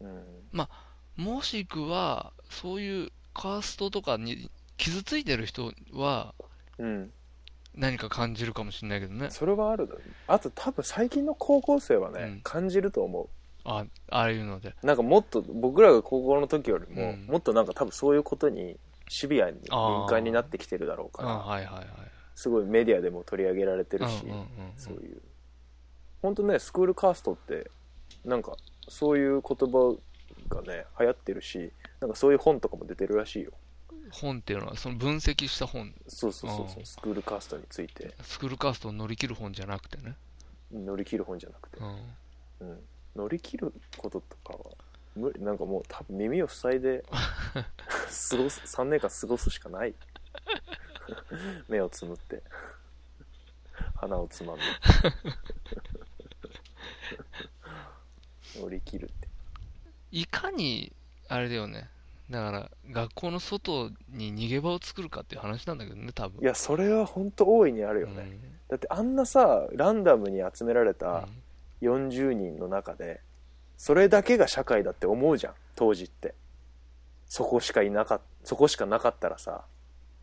[0.00, 0.68] うん
[1.16, 6.34] もしくは、そういうカーストとかに傷ついてる人は、
[6.78, 7.12] うん
[7.74, 9.30] 何か感じるかもしれないけどね。
[9.30, 13.28] それはあるだろうあと多分最近の高校生はね、うん感じると思
[13.64, 14.74] あ、ああいうので。
[14.82, 18.76] うなんかもっと僕らが高校の時よりも、うんもっとなんか多分そういうことに
[19.12, 21.86] シビアに敏感になってきてるだろううん、からはいはいはい。
[22.34, 24.46] すごいメディアでも取り上げられてるし、うんうんうんうん。
[24.78, 25.20] そういう。
[26.22, 27.70] 本当ねスクールカーストって
[28.24, 28.56] なんか
[28.88, 29.96] そういう言葉
[30.48, 33.52] がね流行ってるしなんかそういう本とかも出てるらしいよ。
[34.12, 36.86] 本っていうのは、その分析した本、そうそうそうそううん。
[36.86, 38.14] スクールカーストについて。
[38.22, 40.16] スクールカーストを乗り切る本じゃなくてね。
[40.70, 41.78] 乗り切る本じゃなくて。
[41.78, 42.68] う、ん。
[42.68, 42.80] うん、
[43.16, 44.76] 乗り切ることとかは
[45.16, 49.94] 無理なんかもう多分耳を塞いで過ごす 3年間過ごすしかない
[51.68, 52.42] 目をつむって
[53.96, 54.62] 鼻をつまんで
[58.60, 59.28] 乗り切るって
[60.10, 60.92] いかに、
[61.28, 61.88] あれだよね。
[62.30, 66.42] だから、学校の外に逃げ場を作るかっていう話なんだけどね、多分。
[66.42, 68.38] いやそれは本当大いにあるよね、
[68.68, 70.94] だってあんなさランダムに集められうん。
[70.94, 71.28] た
[71.80, 73.20] 40人の中で
[73.82, 76.36] それだけが社会だって思うじゃん当時って
[77.26, 79.64] そこしかいなかっそこしかなかったらさ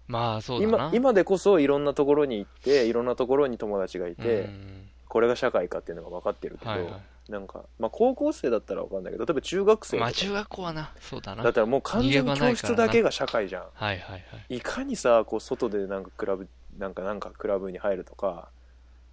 [0.08, 0.78] まあ、そうだな。
[0.86, 6.90] 今今でこそいろんなところに行っていろんなところに友達がいて、うんこれが社会かっていうのが分かってるけど、はいは
[7.28, 7.32] い。
[7.32, 11.44] なんか、まあ、高校生だったら分かんないけど例えば中学生まあ、中学校はな、そうだな。
[11.44, 14.18] だったらもう完全に教室だけが社会じゃんはいはいは
[14.50, 14.58] い。
[14.58, 16.48] いかにさこう外でなんかクラブ
[16.78, 18.50] なんかなんかクラブに入るとか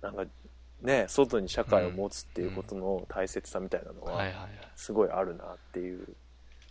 [0.03, 0.25] なんか
[0.83, 4.51] ね外に社会を持つっていうことの大切さみたいなのははいはいはい。
[4.77, 6.07] すごいあるなっていう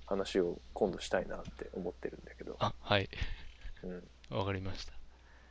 [0.06, 3.10] 話を今度したいなって思ってるんだけど、あ、はい。
[3.84, 4.94] うんわかりました。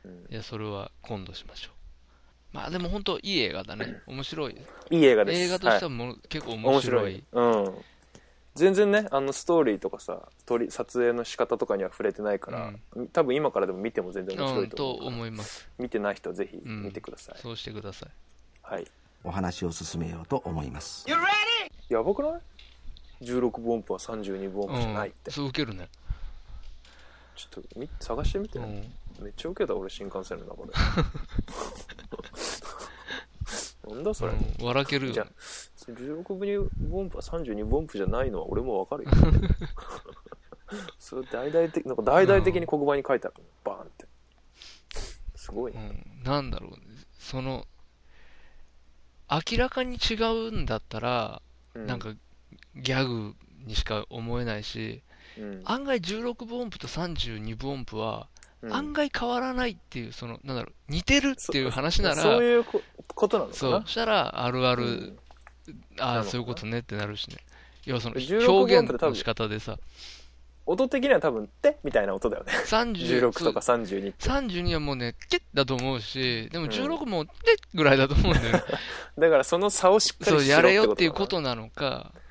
[0.03, 2.55] うん、いや、それは今度しましょう。
[2.55, 4.01] まあでも本当いい映画だね。
[4.07, 4.57] 面白い。
[4.89, 7.23] いい映画です映画としてはもう結構面白い。
[7.31, 7.73] うん
[8.55, 12.73] 全然ねあのストーリーとかさ撮り撮影の仕方とかには触れてないから、
[13.11, 15.69] 多分今からでも見ても全然面白うん、といと思うから、思います。
[15.77, 18.09] 見てない人はぜひうん見てください、そうしてください。
[18.67, 18.87] はい。
[19.23, 21.05] お話を進めようと思います。
[21.87, 22.41] やばくない
[23.21, 25.87] ?16 分音符は32分音符じゃないって、うん、そう受けるね。
[27.35, 28.91] ちょっとみ探してみて、うん。
[29.21, 30.73] めっちゃ受けた俺新幹線の中で。
[33.87, 35.33] なんだそれ、うん笑けるじゃよあ。
[35.91, 39.11] 16分音符は32分音符じゃないのは俺もわかるよ。
[40.97, 43.43] それ大々的なんか大々的に黒板に書いてある。
[43.63, 44.07] バーンって。
[45.35, 45.81] すごいうね、
[46.21, 46.77] ん、なんだろうね。
[47.19, 47.67] その、
[49.29, 51.41] 明らかに違うんだったら、
[51.73, 52.13] うなん、か
[52.75, 55.01] ギャグにしか思えないし、
[55.37, 55.61] うん。
[55.65, 58.27] 案外16分音符と32分音符は、
[58.61, 58.73] うん。
[58.73, 63.57] 案外変わらないっていう、その、なんだろう、似てるっていう話なら、そういうこことなのかな？
[63.57, 65.19] そう、そしたら、あるある、うん。
[65.99, 67.37] ああ、そういうことねってなるしね。
[67.85, 69.77] 要はその、16表現の仕方でさ、
[70.65, 72.51] 音的には多分「って」みたいな音だよね。
[72.65, 74.29] 30 16とか32って。
[74.29, 76.71] 32はもうね、キッだと思うし、でもうん。
[76.71, 77.33] 16も、キッ
[77.75, 78.63] ぐらいだと思うんだよね。
[79.17, 82.21] だからその差をしっかそう、りしろやれよっていうことなのか、うん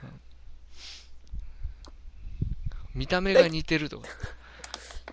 [2.94, 4.06] 見た目が似てるとか、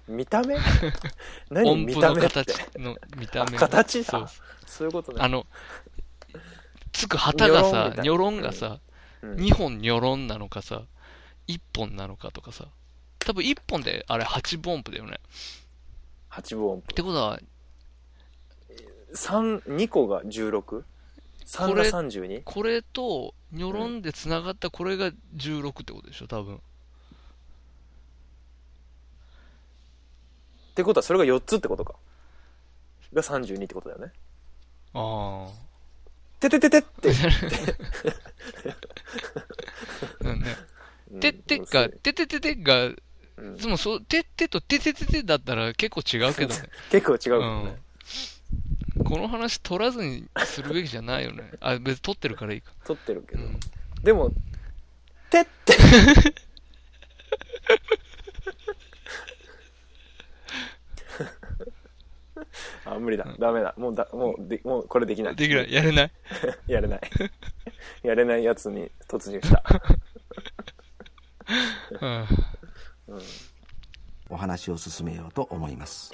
[0.07, 0.55] 見た目？
[1.49, 2.43] 何音符の見た目って？
[2.45, 3.57] 形の見た目。
[3.57, 4.27] あ形そ
[4.67, 5.17] そういうことね。
[5.19, 5.47] あの、
[6.91, 8.79] つく旗がさ、ニニョロンがさ、
[9.23, 9.35] うん。
[9.35, 10.83] 2本ニョロンなのかさ、
[11.47, 12.67] 1本なのかとかさ、
[13.25, 15.19] 多分1本であれ8分音符だよね。
[16.31, 17.39] 8分音符ってことは、
[19.13, 20.83] 3 2個が 16?3
[21.67, 22.41] こがれ 32?
[22.45, 26.55] これとニョロンで繋がったこれが16ってことでしょ、多分。
[26.55, 26.59] っ
[30.73, 31.95] てことはそれが4つってことか
[33.13, 34.13] が32ってことだよね
[34.93, 35.51] ああ。
[36.39, 37.13] ててててって
[41.19, 42.89] てってが、ててててが、
[43.37, 46.69] うんでもそう、てってとててててだったら結構違うけどね。
[46.91, 47.75] 結構違うもんね、
[48.97, 49.03] うん。
[49.03, 51.51] この話取らずにするべきじゃないよね。
[51.59, 52.71] あ、別に取ってるからいいか。
[52.85, 53.59] 取ってるけど、うん。
[54.03, 54.31] でも
[55.29, 55.73] てって
[62.85, 65.71] あ無理だダメだもうだもうでもうこれできないできない。
[65.71, 66.11] やれない？
[66.67, 67.01] やれない
[68.03, 69.63] やれないやつに突入した、
[72.01, 72.09] うん。
[72.09, 72.27] うん、
[74.29, 76.11] お話を進めようと思います。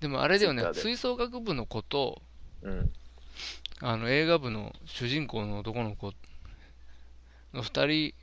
[0.00, 0.62] でもあれだよね。
[0.74, 2.22] 吹奏楽部の子と、
[2.62, 2.92] うん。
[3.80, 6.12] あの映画部の主人公の男の子
[7.52, 8.14] の二人、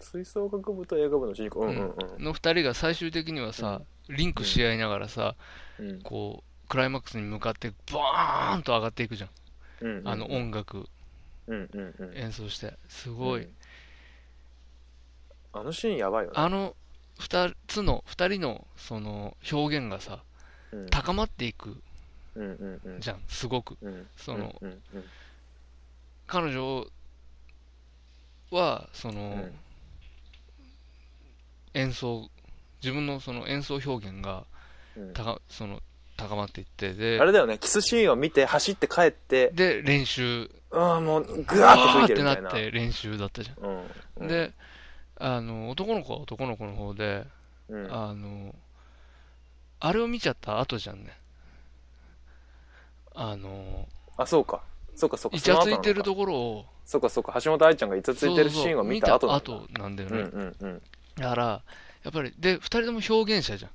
[0.00, 1.60] 吹奏楽部と映画部の主人公。
[1.60, 2.24] うんうんうん。
[2.24, 5.36] の二人が最終的にはさ、リンクし合いながらさ、
[5.78, 6.02] うん。
[6.02, 9.30] こう、クライマックスに向かってバーンと上がっていくじゃん。
[9.82, 10.86] うんうんあの音楽。
[11.46, 12.16] うんうんうん。
[12.16, 12.74] 演奏して。
[12.88, 13.48] すごい。
[15.54, 16.36] うんあのシーンやばいよね。
[16.36, 16.74] あの
[17.18, 20.22] 二つの、二人のその表現がさ、
[20.72, 20.86] うん。
[20.90, 21.76] 高まっていく
[22.34, 23.00] うんうんうん。
[23.00, 23.76] じゃん、すごく。
[23.82, 24.06] うん。
[24.16, 25.04] そのうんうん
[26.26, 26.86] 彼女
[28.50, 29.54] は、その、うん。
[31.74, 32.30] 演奏、
[32.82, 34.44] 自分のその演奏表現が
[34.96, 35.12] うん。
[35.12, 35.80] 高その
[36.16, 37.58] 高まっていって、であ、れだよね。
[37.58, 39.50] キスシーンを見て走って帰って。
[39.50, 42.48] で、練習、ああもうグワーッと吹いてるみたいな。
[42.48, 43.64] わーってなって練習だったじゃん。
[43.64, 43.86] うん
[44.20, 44.28] うん。
[44.28, 44.52] で、
[45.24, 47.24] あの、男の子は男の子の方で、
[47.68, 47.94] うん。
[47.94, 48.52] あの、
[49.78, 51.16] あれを見ちゃった後じゃんね。
[53.14, 54.62] あの、あそうか。
[54.96, 55.36] そうかそうか。
[55.36, 57.40] イチャついてるところを、そうかそうか。
[57.40, 59.46] 橋本愛ちゃんがイチャついてるシーンを見た後そうなんだ。
[59.46, 60.54] そうそう見た後なんだようんね。
[60.60, 60.82] うんうん。
[61.14, 61.44] だから、
[62.02, 63.70] やっぱり、で、二人とも表現者じゃん。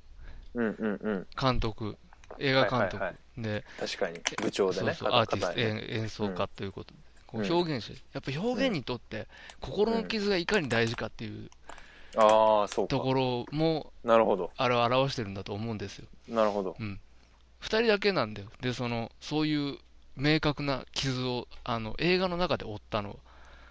[0.55, 1.27] うんうんうん。
[1.39, 1.97] 監督、
[2.39, 2.97] 映画監督。
[2.97, 3.05] はい。
[3.05, 4.19] はいで、確かに。
[4.41, 9.27] 部長でねそうそうアーティスト、演奏家ということで、こううん表現者、やっぱ表現にとって、
[9.61, 11.49] 心の傷がいかに大事かっていう
[12.15, 16.07] ああそうかところも、なるほどあれを表してるんだと思うんですよ。
[16.27, 16.99] なるほどうん。
[17.59, 18.47] 二人だけなんだよ。
[18.61, 19.77] で、その、そういう
[20.15, 23.15] 明確な傷を、あの、映画の中で負ったのは。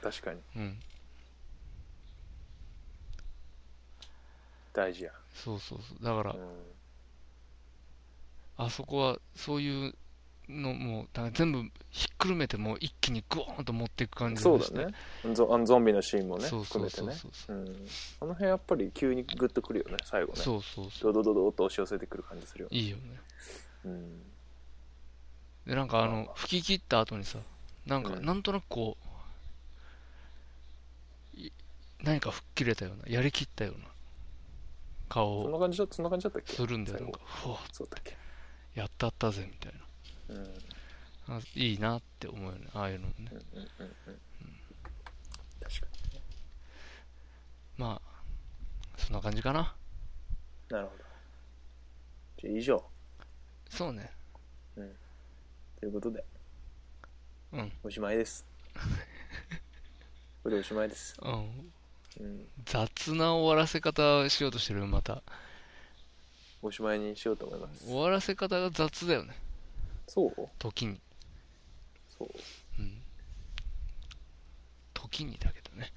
[0.02, 0.78] 確かにうん。
[4.72, 6.04] 大事やそうそうそう。
[6.04, 6.38] だからう、ん
[8.58, 9.94] あそこは、そういう
[10.48, 14.94] のもう、だから全部ひっくるめて、もう一気にグーンと持っていく感じそうだね。
[15.34, 17.14] ゾあのゾンビのシーンもねそうそう含めてね。
[17.14, 17.56] そうそう。
[17.56, 17.86] うん。
[18.20, 20.40] あの辺やっぱり急にグッとくるよね最後ね。
[20.40, 21.12] そうそうそう。
[21.12, 22.78] ドドドドッと押し寄せてくる感じするよね。
[22.78, 23.02] いいよね。
[23.84, 24.22] うん。
[25.66, 27.38] で、なんかあの吹き切った後にさ、
[27.84, 28.24] なんか、うん。
[28.24, 28.96] なんとなくこ
[31.34, 31.52] う、い
[32.02, 33.86] 何か吹っ切れたような、やりきったような
[35.08, 36.54] 顔をそんな感じだったっけ？
[36.54, 37.00] するんだよ。
[37.00, 37.58] なんか、ふわっ
[38.04, 38.16] け？
[38.74, 39.85] やったったぜ、みたいうんうんな。
[41.28, 43.30] あいいなって思うよね、ああいうのもね。
[43.30, 44.20] うんうんうん
[45.60, 45.86] 確か
[47.76, 49.74] まあ、そんな感じかな。
[50.70, 51.04] になるほど
[52.40, 52.84] じゃあ以上
[53.68, 54.10] そうね。
[55.80, 56.24] ということで
[57.52, 57.72] うん。
[57.82, 58.44] おしまいです
[60.42, 61.72] これでおしまいですうん。
[62.20, 65.22] うん雑な終わらせ方しようとしてるよ、また。
[66.62, 69.34] おしまいにしようと思います終わらせ方が雑だよね、
[70.08, 70.48] そう？
[70.58, 71.00] 時に。
[72.18, 72.28] そう
[72.78, 73.02] うん。
[74.94, 75.92] 時にだけどね。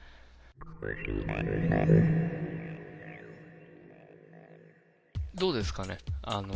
[5.35, 5.97] どうですかね？
[6.23, 6.53] あの、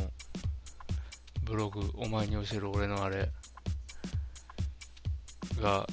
[1.43, 3.29] ブログ、お前に教える俺のあれ
[5.61, 5.87] が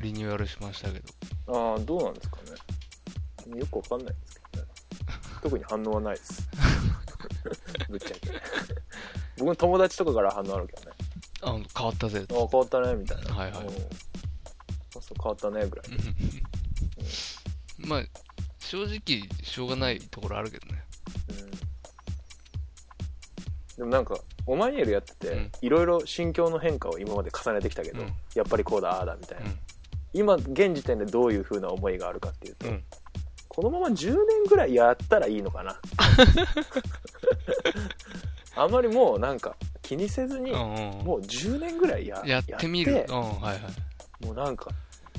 [0.00, 1.00] リニューアルしましたけ
[1.46, 1.72] ど。
[1.72, 2.36] ああどうなんですか
[3.46, 3.58] ね？
[3.58, 4.68] よくわかんないんですけどね
[5.42, 6.48] 特に反応はないです
[7.90, 8.81] ぶっちゃけ
[9.42, 10.92] 僕の友達とかから反応あるけどね。
[11.42, 12.24] あの変わったぜ。
[12.30, 13.34] ああ変わったねみたいな。
[13.34, 13.66] はいはい。
[13.66, 13.70] うん。
[13.72, 13.82] そう
[15.00, 15.86] そう変わったねぐらい。
[17.84, 18.04] まあ、
[18.60, 20.84] 正直、しょうがないところあるけどね。
[21.30, 21.50] うん。
[23.78, 24.16] でもなんか
[24.46, 25.50] オマニエルやっててうん。
[25.60, 28.12] いろいろ心境の変化を今まで重ねてきたけど、うん。
[28.36, 29.58] やっぱりこうだああだみたいな、うん。
[30.12, 32.84] 今現時点でどういう風な思いがあるかっていうと、うん。
[33.48, 35.72] このまま10年ぐらいやったらいいのかな
[38.54, 43.04] あんまりもうなんか気にせずに、うんうんもう10年ぐらいややってみる。
[43.08, 44.24] うん、はいはい。
[44.24, 44.70] もうなんか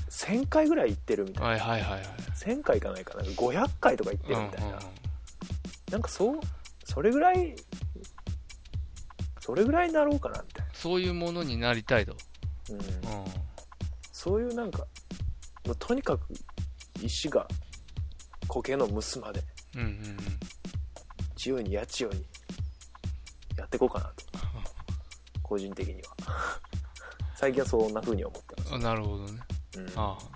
[0.09, 2.01] 1000回ぐらい行ってるみたいな、はいはいはいはい。
[2.35, 4.79] 1000回いかないかな500回とか行ってうんうんるみたいな、
[5.91, 6.39] なんかそう
[6.85, 7.55] それぐらい
[9.39, 12.15] それぐらいになろうかなみたいそういうものになりたいと。
[12.69, 12.87] な、うんうん。
[14.11, 14.85] そういうなんか
[15.65, 16.27] もうとにかく
[17.01, 17.47] 石が
[18.47, 19.41] 苔の蒸すまで
[19.75, 20.17] うんうんうん。
[21.35, 22.25] 自由にやちように
[23.63, 24.13] やっていこうかなと。
[25.41, 26.15] 個人的には。
[27.35, 28.73] 最近はそんな風に思ってます。
[28.75, 29.39] あなるほどね。
[29.77, 29.89] うん。
[29.97, 30.29] ああ。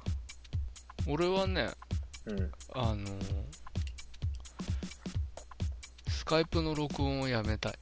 [1.05, 1.69] 俺はね、
[2.25, 2.51] うん。
[2.73, 3.45] あのー
[6.09, 7.73] スカイプの録音をやめたい。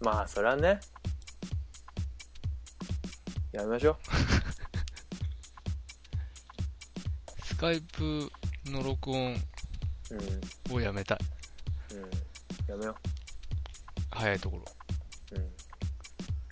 [0.00, 0.78] まあそれはね。
[3.52, 3.96] やめましょ
[7.44, 8.30] スカイプ
[8.66, 9.38] の録音う
[10.68, 10.76] うん。
[10.76, 11.18] をやめたい。
[11.94, 12.02] うん。
[12.68, 12.96] やめよ
[14.10, 14.64] 早いところ。
[15.32, 15.42] ううん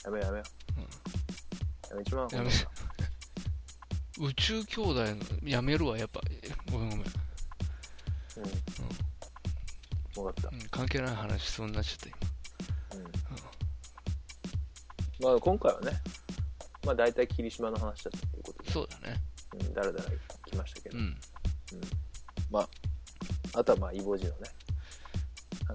[0.04, 0.44] やめようやめよ
[0.76, 2.50] う、やめちまうやめ
[4.20, 6.20] 宇宙兄弟の、やめるわ、やっぱ。
[6.70, 7.06] ごめんごめん。
[7.06, 7.12] うん
[10.14, 12.16] 分かったうん、関係ない話しそうになっちゃった、今。
[13.04, 13.12] うん
[15.20, 16.00] まあ今回はね
[16.84, 19.20] まあ大体霧島の話だったということでそうだね。
[19.54, 20.10] うんだらだら
[20.46, 21.16] 来ましたけど、うん。
[22.50, 22.68] まあ
[23.58, 24.36] あとはまあイボジのね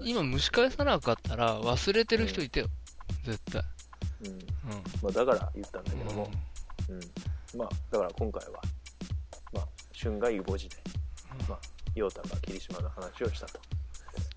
[0.02, 2.66] 今蒸し返さなかったら忘れてる人いてよ。
[3.24, 3.62] 絶対。
[4.24, 4.28] うん。
[4.28, 4.38] うん。
[5.02, 6.30] まあ、だから言ったんだけども、
[6.88, 6.92] う
[7.56, 7.58] ん。
[7.58, 8.60] まあだから今回は
[9.52, 10.76] まあ旬がイボジで、
[11.48, 11.58] まあ
[11.94, 13.60] 陽太が霧島の話をしたと。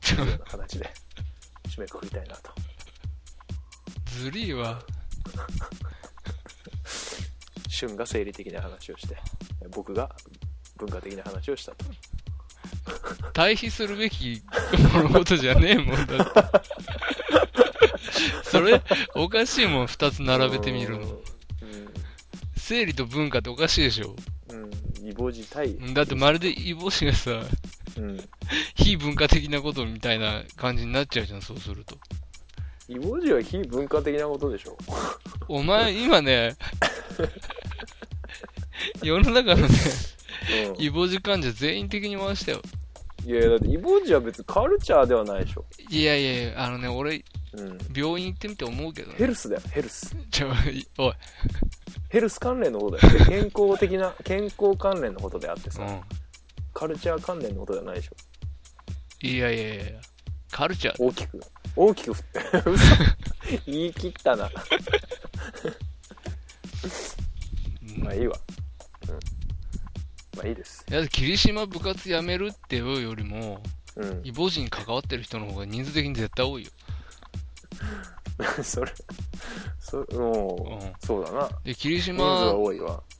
[0.10, 0.90] いうような形で
[1.68, 2.52] 締めくくりたいなと。
[4.06, 4.82] ずりーわ。
[7.68, 9.16] 旬が生理的な話をして
[9.70, 10.10] 僕が
[10.78, 11.86] 文化的な話をしたと
[13.38, 14.42] 対比するべき
[14.96, 16.60] 物事じゃねえもんだって。
[18.50, 18.82] それ、
[19.14, 21.22] おかしいもん、二つ並べてみるの。
[22.56, 24.16] 生理と文化っておかしいでしょ。
[24.50, 27.44] うん、うん、イボジ対だってまるでイボシがさ、
[27.98, 28.30] うん
[28.76, 31.96] 非文化的なことみたいな感じになっちゃうじゃん、そうすると。
[32.90, 34.76] イボジは非文化的なことでしょ
[35.48, 36.56] お前、今ね、
[39.04, 39.76] 世の中のね、
[40.76, 42.64] うんイボジ患者全員的に回したよ。
[43.28, 47.26] いやいやだってイボジは別にカルチャーではないでしょ、いやいやいや、あのね、俺、
[47.58, 49.16] うん、病院行ってみて思うけどね。
[49.18, 50.16] ヘルスだよヘルス。
[50.32, 50.48] ちょ、
[50.98, 51.14] おい。
[52.08, 53.20] ヘルス関連のことだよ。
[53.20, 56.00] で健康的な 健康関連のことであってさ、うん。
[56.74, 58.16] カルチャー関連のことではないでしょ。
[59.22, 59.84] いやいやいや
[60.50, 60.96] カルチャー。
[60.98, 61.42] 大きく。
[61.76, 62.96] 大きく振って嘘。
[63.66, 64.46] 言い切ったな。
[64.46, 64.50] う
[68.00, 68.38] んまあいいわ。
[68.38, 68.47] うん
[70.38, 70.86] まあいいです。
[70.90, 73.62] いや、霧島部活やめるっていうよりも、
[73.96, 74.22] うん。
[74.24, 76.72] イボジに関わってる人の方が人数的に絶対多いよ。
[78.64, 78.92] それ
[79.80, 80.94] そもう、うん。
[81.04, 81.50] そうだな。
[81.64, 82.54] で、霧島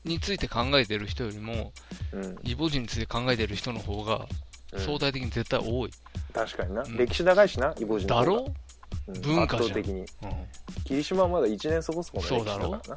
[0.04, 1.72] について考えてる人よりも、
[2.12, 4.28] うん、イボジについて考えてる人の方が、
[4.72, 4.80] うん。
[4.80, 5.90] 相対的に絶対多い。
[6.32, 6.96] 確かにな、うん。
[6.96, 8.26] 歴史長いしなイボジの方が。
[8.26, 8.54] だろ？
[9.08, 9.20] うん。
[9.22, 9.74] 文化じゃん。
[9.74, 10.00] 的に。
[10.00, 10.06] うん。
[10.84, 12.70] 霧島はまだ1年そこそこの歴史だそうだろ？
[12.78, 12.96] から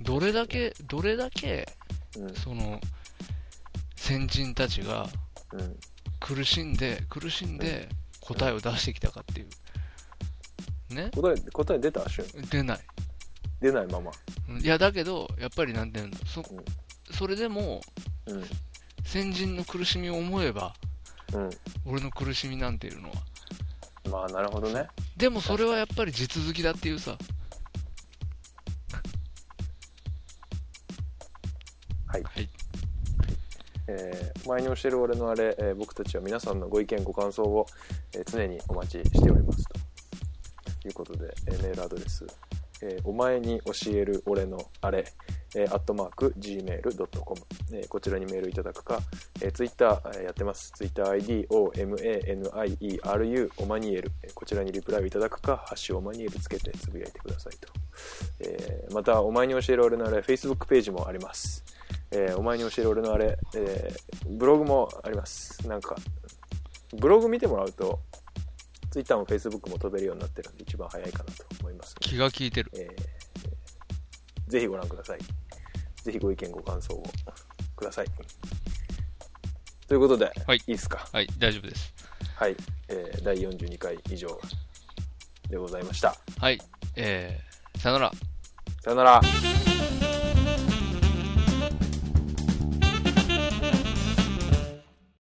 [0.00, 1.68] どれだけ、どれだけ、
[2.16, 2.34] うん。
[2.34, 2.80] その、
[4.00, 5.06] 先人たちが
[5.52, 5.76] うん。
[6.20, 7.88] 苦しんで、苦しんで
[8.20, 9.44] 答えを出してきたかってい
[10.90, 10.94] う。
[10.94, 11.10] ね？
[11.14, 12.08] 答え答え出た？
[12.08, 12.80] 瞬出ない。
[13.60, 14.10] 出ないまま。
[14.48, 14.60] うん。
[14.60, 16.64] いや、だけど、やっぱりなんていうの、そうん、
[17.14, 17.82] それでも、
[18.26, 18.44] うん。
[19.04, 20.74] 先人の苦しみを思えば、
[21.34, 21.50] うん。
[21.84, 23.14] 俺の苦しみなんていうのは。
[24.10, 24.88] まあなるほどね。
[25.16, 27.18] でもそれはやっぱり地続きだっていうさ。
[32.06, 32.48] はい、はい
[33.90, 37.66] えー前に教える俺のあれ、えー僕たちは皆さんのご意見ご感想を、
[38.14, 39.64] えー常にお待ちしております。
[40.82, 42.24] ということで、えメールアドレス、
[42.82, 45.04] えーお前に教える俺のあれ、
[45.54, 47.40] えー、アットマーク gmail.com、
[47.72, 49.00] えーこちらにメールいただくか、
[49.42, 50.72] えー、ツイッター、えーやってます。
[50.72, 51.46] ツイッター ID
[52.40, 57.68] OMANIERU オマニエル、えーこちらにリプライをいただくかハッシュオマニエルつけてつぶやいてくださいと、
[58.40, 61.64] えーまたお前に教える俺のあれ Facebook ページもあります。
[62.12, 65.66] えーお前に教える俺のあれ、えーブログもあります。
[65.68, 65.96] なんか、
[66.98, 68.00] ブログ見てもらうと、
[68.90, 72.70] Twitter も Facebook も飛べるようになってるんで、一番早いかなと思います、気が利いてる。
[72.74, 73.20] えー
[74.50, 75.18] ぜひご覧ください。
[76.02, 77.02] ぜひご意見、ご感想を
[77.76, 78.06] ください。
[79.86, 81.06] ということで、はいいいですか？
[81.12, 81.94] はい、大丈夫です。
[82.34, 82.56] はい、
[82.88, 84.28] えー第42回以上
[85.48, 86.16] でございました。
[86.40, 86.60] はい、
[86.96, 88.12] えー、さよなら。
[88.82, 89.20] さよなら。